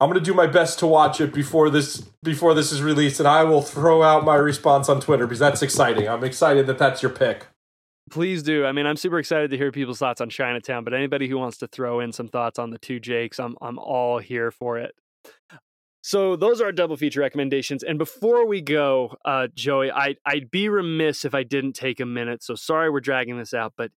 [0.00, 3.28] I'm gonna do my best to watch it before this before this is released, and
[3.28, 6.08] I will throw out my response on Twitter because that's exciting.
[6.08, 7.46] I'm excited that that's your pick.
[8.10, 8.64] Please do.
[8.64, 11.58] I mean, I'm super excited to hear people's thoughts on Chinatown, but anybody who wants
[11.58, 14.94] to throw in some thoughts on the two Jakes, I'm I'm all here for it.
[16.02, 17.82] So those are our double feature recommendations.
[17.82, 22.06] And before we go, uh, Joey, I I'd be remiss if I didn't take a
[22.06, 22.42] minute.
[22.42, 23.90] So sorry we're dragging this out, but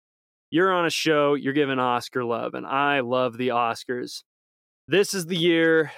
[0.50, 4.24] you're on a show, you're giving Oscar love, and I love the Oscars
[4.88, 5.92] this is the year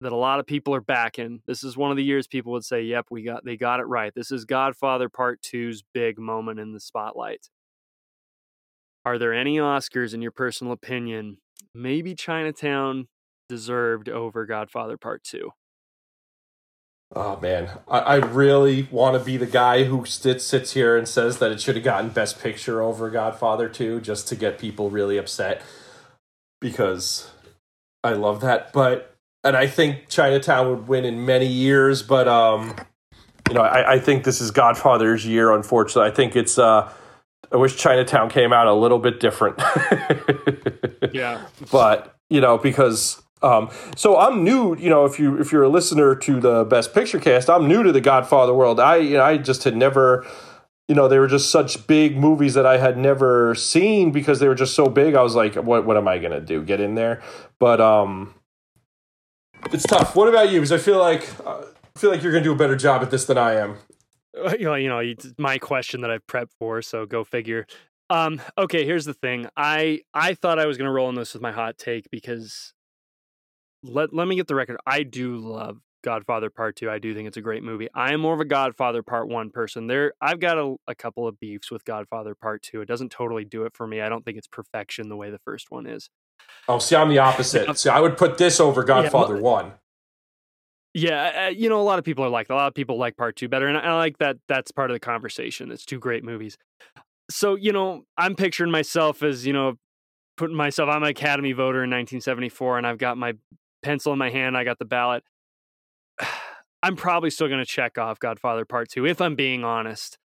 [0.00, 1.40] that a lot of people are backing.
[1.46, 3.84] This is one of the years people would say, "Yep, we got they got it
[3.84, 7.48] right." This is Godfather Part 2's big moment in the spotlight.
[9.04, 11.38] Are there any Oscars in your personal opinion?
[11.74, 13.08] Maybe Chinatown
[13.48, 15.50] deserved over Godfather Part 2.
[17.14, 21.06] Oh man, I, I really want to be the guy who sits sits here and
[21.06, 24.90] says that it should have gotten Best Picture over Godfather 2 just to get people
[24.90, 25.62] really upset
[26.60, 27.30] because
[28.04, 28.72] I love that.
[28.72, 32.76] But and I think Chinatown would win in many years, but um,
[33.48, 35.52] you know, I, I think this is Godfather's year.
[35.52, 36.58] Unfortunately, I think it's.
[36.58, 36.92] Uh,
[37.52, 39.60] I wish Chinatown came out a little bit different.
[41.12, 43.20] yeah, but you know because.
[43.42, 45.04] Um, so I'm new, you know.
[45.04, 48.00] If you if you're a listener to the Best Picture cast, I'm new to the
[48.00, 48.80] Godfather world.
[48.80, 50.26] I you know I just had never
[50.88, 54.48] you know, they were just such big movies that I had never seen because they
[54.48, 55.14] were just so big.
[55.14, 56.62] I was like, what what am I gonna do?
[56.62, 57.22] Get in there?
[57.58, 58.34] But um
[59.72, 60.14] it's tough.
[60.14, 60.60] What about you?
[60.60, 61.62] Because I feel like uh,
[61.96, 63.76] I feel like you're gonna do a better job at this than I am.
[64.58, 65.00] You know, you know,
[65.38, 67.68] my question that I've prepped for, so go figure.
[68.10, 69.46] Um, okay, here's the thing.
[69.56, 72.74] I I thought I was gonna roll in this with my hot take because
[73.84, 74.76] let let me get the record.
[74.86, 76.90] I do love Godfather Part Two.
[76.90, 77.88] I do think it's a great movie.
[77.94, 79.88] I am more of a Godfather Part One person.
[79.88, 82.82] There, I've got a, a, couple of beefs with Godfather Part Two.
[82.82, 84.00] It doesn't totally do it for me.
[84.00, 86.10] I don't think it's perfection the way the first one is.
[86.68, 87.76] Oh, see, I'm the opposite.
[87.78, 89.72] see, I would put this over Godfather yeah, One.
[90.92, 93.16] Yeah, uh, you know, a lot of people are like a lot of people like
[93.16, 94.36] Part Two better, and I like that.
[94.46, 95.72] That's part of the conversation.
[95.72, 96.56] It's two great movies.
[97.30, 99.74] So you know, I'm picturing myself as you know,
[100.36, 100.90] putting myself.
[100.90, 103.32] I'm an Academy voter in 1974, and I've got my
[103.82, 104.56] pencil in my hand.
[104.56, 105.24] I got the ballot
[106.82, 110.18] I'm probably still going to check off Godfather Part 2 if I'm being honest.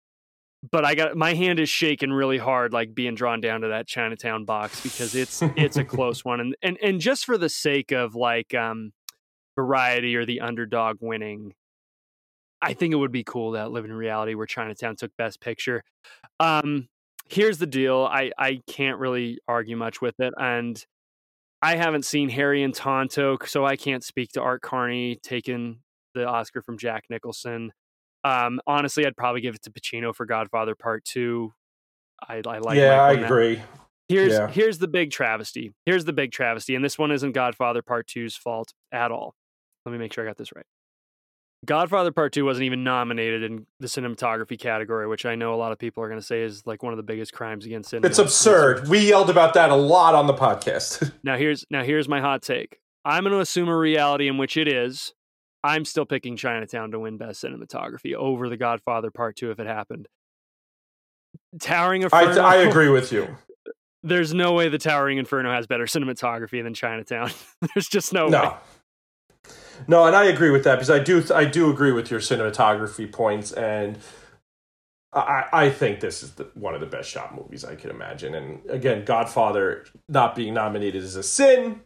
[0.69, 3.87] But I got my hand is shaking really hard like being drawn down to that
[3.87, 7.93] Chinatown box because it's it's a close one and and and just for the sake
[7.93, 8.91] of like um
[9.55, 11.53] variety or the underdog winning
[12.61, 15.81] I think it would be cool that live in reality where Chinatown took best picture.
[16.41, 16.89] Um
[17.29, 18.07] here's the deal.
[18.11, 20.83] I I can't really argue much with it, and
[21.61, 25.79] I haven't seen Harry and Tonto, so I can't speak to Art Carney taking
[26.13, 27.71] the Oscar from Jack Nicholson.
[28.23, 31.53] Um, honestly, I'd probably give it to Pacino for Godfather Part Two.
[32.27, 32.63] I, I like.
[32.63, 32.75] That.
[32.75, 33.61] Yeah, I agree.
[34.09, 34.47] Here's Yeah.
[34.47, 35.73] here's the big travesty.
[35.85, 39.35] Here's the big travesty, and this one isn't Godfather Part 2's fault at all.
[39.85, 40.65] Let me make sure I got this right.
[41.65, 45.71] Godfather Part 2 wasn't even nominated in the cinematography category, which I know a lot
[45.73, 48.07] of people are going to say is like one of the biggest crimes against cinema.
[48.07, 48.87] It's absurd.
[48.87, 51.11] We yelled about that a lot on the podcast.
[51.23, 52.79] Now here's now here's my hot take.
[53.03, 55.13] I'm going to assume a reality in which it is.
[55.63, 59.67] I'm still picking Chinatown to win best cinematography over The Godfather Part 2 if it
[59.67, 60.07] happened.
[61.59, 62.41] Towering Inferno.
[62.41, 63.27] I agree with you.
[64.03, 67.31] there's no way the Towering Inferno has better cinematography than Chinatown.
[67.75, 68.51] there's just no, way.
[69.87, 70.05] No.
[70.05, 73.51] And I agree with that because I do I do agree with your cinematography points,
[73.51, 73.97] and
[75.13, 78.35] I I think this is the, one of the best shot movies I can imagine.
[78.35, 81.81] And again, Godfather not being nominated is a sin.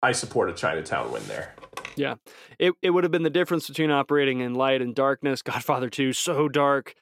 [0.00, 1.54] I support a Chinatown win there.
[1.96, 2.14] Yeah.
[2.58, 5.42] It it would have been the difference between operating in light and darkness.
[5.42, 6.94] Godfather 2 so dark.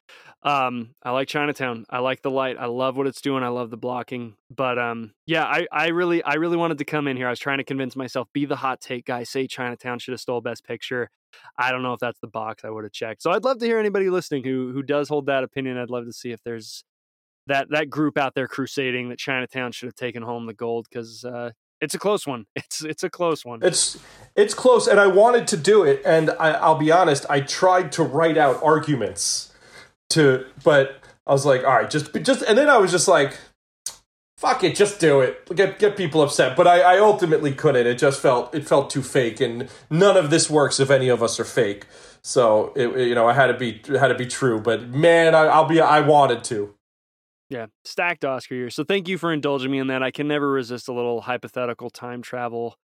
[0.47, 1.85] Um I like Chinatown.
[1.89, 2.55] I like the light.
[2.57, 3.43] I love what it's doing.
[3.43, 4.35] I love the blocking.
[4.55, 7.27] But um yeah, I I really I really wanted to come in here.
[7.27, 10.21] I was trying to convince myself be the hot take guy, say Chinatown should have
[10.21, 11.09] stole best picture.
[11.57, 13.21] I don't know if that's the box I would have checked.
[13.21, 15.77] So I'd love to hear anybody listening who who does hold that opinion.
[15.77, 16.83] I'd love to see if there's
[17.47, 21.25] that that group out there crusading that Chinatown should have taken home the gold cuz
[21.25, 21.51] uh
[21.81, 22.45] it's a close one.
[22.55, 23.59] It's it's a close one.
[23.63, 23.99] It's
[24.35, 27.91] it's close, and I wanted to do it, and I, I'll be honest, I tried
[27.93, 29.51] to write out arguments
[30.09, 33.37] to, but I was like, all right, just just, and then I was just like,
[34.37, 36.55] fuck it, just do it, get get people upset.
[36.55, 37.87] But I, I ultimately couldn't.
[37.87, 41.21] It just felt it felt too fake, and none of this works if any of
[41.23, 41.85] us are fake.
[42.21, 44.59] So it, it- you know, I had to be had to be true.
[44.61, 46.73] But man, I, I'll be I wanted to.
[47.49, 48.69] Yeah, stacked Oscar year.
[48.69, 50.03] So thank you for indulging me in that.
[50.03, 52.75] I can never resist a little hypothetical time travel.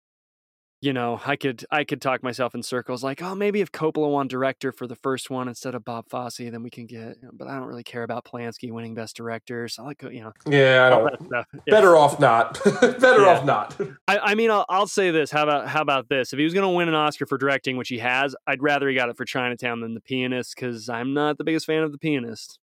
[0.82, 4.10] You know, I could I could talk myself in circles like, oh, maybe if Coppola
[4.10, 7.18] won director for the first one instead of Bob Fosse, then we can get.
[7.22, 9.68] You know, but I don't really care about Polanski winning best director.
[9.68, 11.32] So I like, you know, Yeah, I don't.
[11.32, 11.44] Yeah.
[11.68, 12.60] Better off not.
[12.80, 13.28] Better Yeah.
[13.28, 13.80] off not.
[14.09, 15.30] I, I mean, I'll, I'll say this.
[15.30, 16.32] How about how about this?
[16.32, 18.88] If he was going to win an Oscar for directing, which he has, I'd rather
[18.88, 21.92] he got it for Chinatown than The Pianist because I'm not the biggest fan of
[21.92, 22.59] The Pianist.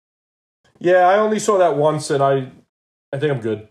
[0.78, 2.50] Yeah, I only saw that once, and I
[3.12, 3.68] I think I'm good.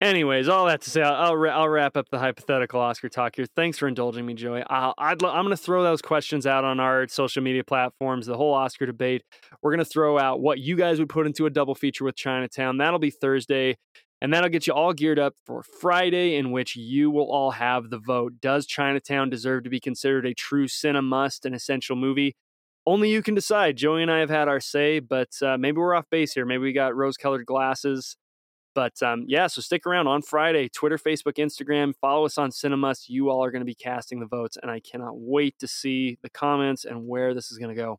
[0.00, 3.46] Anyways, all that to say, I'll I'll, I'll wrap up the hypothetical Oscar talk here.
[3.56, 4.62] Thanks for indulging me, Joey.
[4.70, 8.26] Lo- I'm going to throw those questions out on our social media platforms.
[8.26, 9.24] The whole Oscar debate.
[9.60, 12.14] We're going to throw out what you guys would put into a double feature with
[12.14, 12.78] Chinatown.
[12.78, 13.76] That'll be Thursday,
[14.22, 17.90] and that'll get you all geared up for Friday, in which you will all have
[17.90, 18.34] the vote.
[18.40, 22.36] Does Chinatown deserve to be considered a true cinema must, an essential movie?
[22.86, 23.76] Only you can decide.
[23.76, 26.46] Joey and I have had our say, but uh, maybe we're off base here.
[26.46, 28.16] Maybe we got rose-colored glasses.
[28.78, 31.96] But um, yeah, so stick around on Friday, Twitter, Facebook, Instagram.
[32.00, 33.08] Follow us on Cinemusts.
[33.08, 36.16] You all are going to be casting the votes, and I cannot wait to see
[36.22, 37.98] the comments and where this is going to go.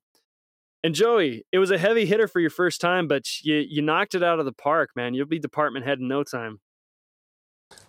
[0.82, 4.16] And Joey, it was a heavy hitter for your first time, but you you knocked
[4.16, 5.14] it out of the park, man.
[5.14, 6.62] You'll be department head in no time.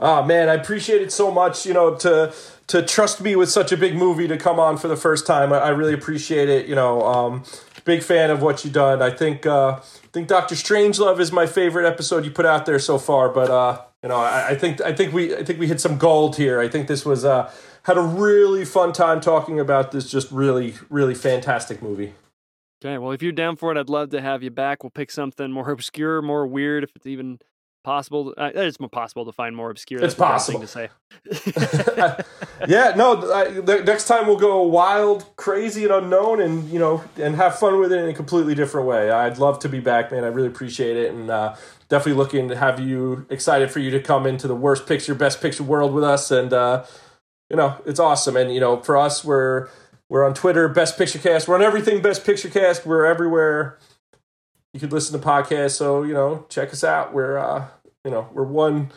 [0.00, 1.66] Ah man, I appreciate it so much.
[1.66, 2.32] You know, to
[2.68, 5.52] to trust me with such a big movie to come on for the first time.
[5.52, 6.66] I, I really appreciate it.
[6.66, 7.44] You know, um,
[7.84, 9.02] big fan of what you done.
[9.02, 12.78] I think uh, I think Doctor Strangelove is my favorite episode you put out there
[12.78, 13.28] so far.
[13.28, 15.98] But uh, you know, I, I think I think we I think we hit some
[15.98, 16.60] gold here.
[16.60, 17.52] I think this was uh,
[17.82, 22.14] had a really fun time talking about this just really really fantastic movie.
[22.82, 24.82] Okay, well, if you're down for it, I'd love to have you back.
[24.82, 27.38] We'll pick something more obscure, more weird, if it's even
[27.82, 28.34] possible.
[28.36, 30.02] Uh, it's possible to find more obscure.
[30.02, 30.88] It's That's the best thing
[31.26, 32.24] to say.
[32.68, 33.32] yeah, no.
[33.32, 37.58] I, the, next time we'll go wild, crazy, and unknown, and you know, and have
[37.58, 39.10] fun with it in a completely different way.
[39.10, 40.24] I'd love to be back, man.
[40.24, 41.56] I really appreciate it, and uh,
[41.88, 45.40] definitely looking to have you excited for you to come into the worst picture, best
[45.40, 46.84] picture world with us, and uh,
[47.48, 48.36] you know, it's awesome.
[48.36, 49.68] And you know, for us, we're
[50.08, 51.46] we're on Twitter, Best Picture Cast.
[51.46, 52.84] We're on everything, Best Picture Cast.
[52.84, 53.78] We're everywhere.
[54.72, 57.12] You could listen to podcasts, so you know, check us out.
[57.12, 57.66] We're uh,
[58.04, 58.90] you know, we're one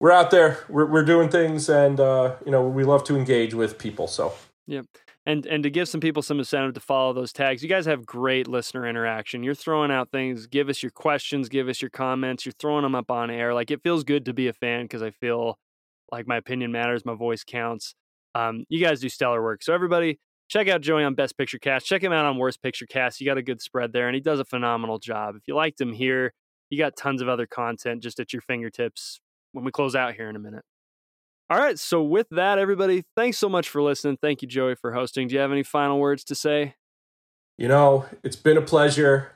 [0.00, 0.58] we're out there.
[0.68, 4.06] We're we're doing things, and uh, you know we love to engage with people.
[4.06, 4.34] So
[4.66, 4.82] yeah.
[5.26, 8.06] And and to give some people some incentive to follow those tags, you guys have
[8.06, 9.42] great listener interaction.
[9.42, 12.46] You're throwing out things, give us your questions, give us your comments.
[12.46, 13.52] You're throwing them up on air.
[13.52, 15.58] Like it feels good to be a fan because I feel
[16.10, 17.94] like my opinion matters, my voice counts.
[18.34, 19.62] Um, you guys do stellar work.
[19.62, 20.18] So everybody,
[20.50, 21.86] check out Joey on Best Picture Cast.
[21.86, 23.20] Check him out on Worst Picture Cast.
[23.20, 25.36] You got a good spread there, and he does a phenomenal job.
[25.36, 26.34] If you liked him here,
[26.68, 29.20] you got tons of other content just at your fingertips
[29.52, 30.64] when we close out here in a minute.
[31.48, 31.78] All right.
[31.78, 34.18] So, with that, everybody, thanks so much for listening.
[34.20, 35.28] Thank you, Joey, for hosting.
[35.28, 36.74] Do you have any final words to say?
[37.60, 39.32] you know, it's been a pleasure.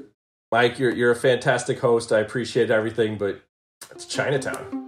[0.50, 2.10] Mike, you're you're a fantastic host.
[2.10, 3.42] I appreciate everything, but
[3.90, 4.83] it's Chinatown.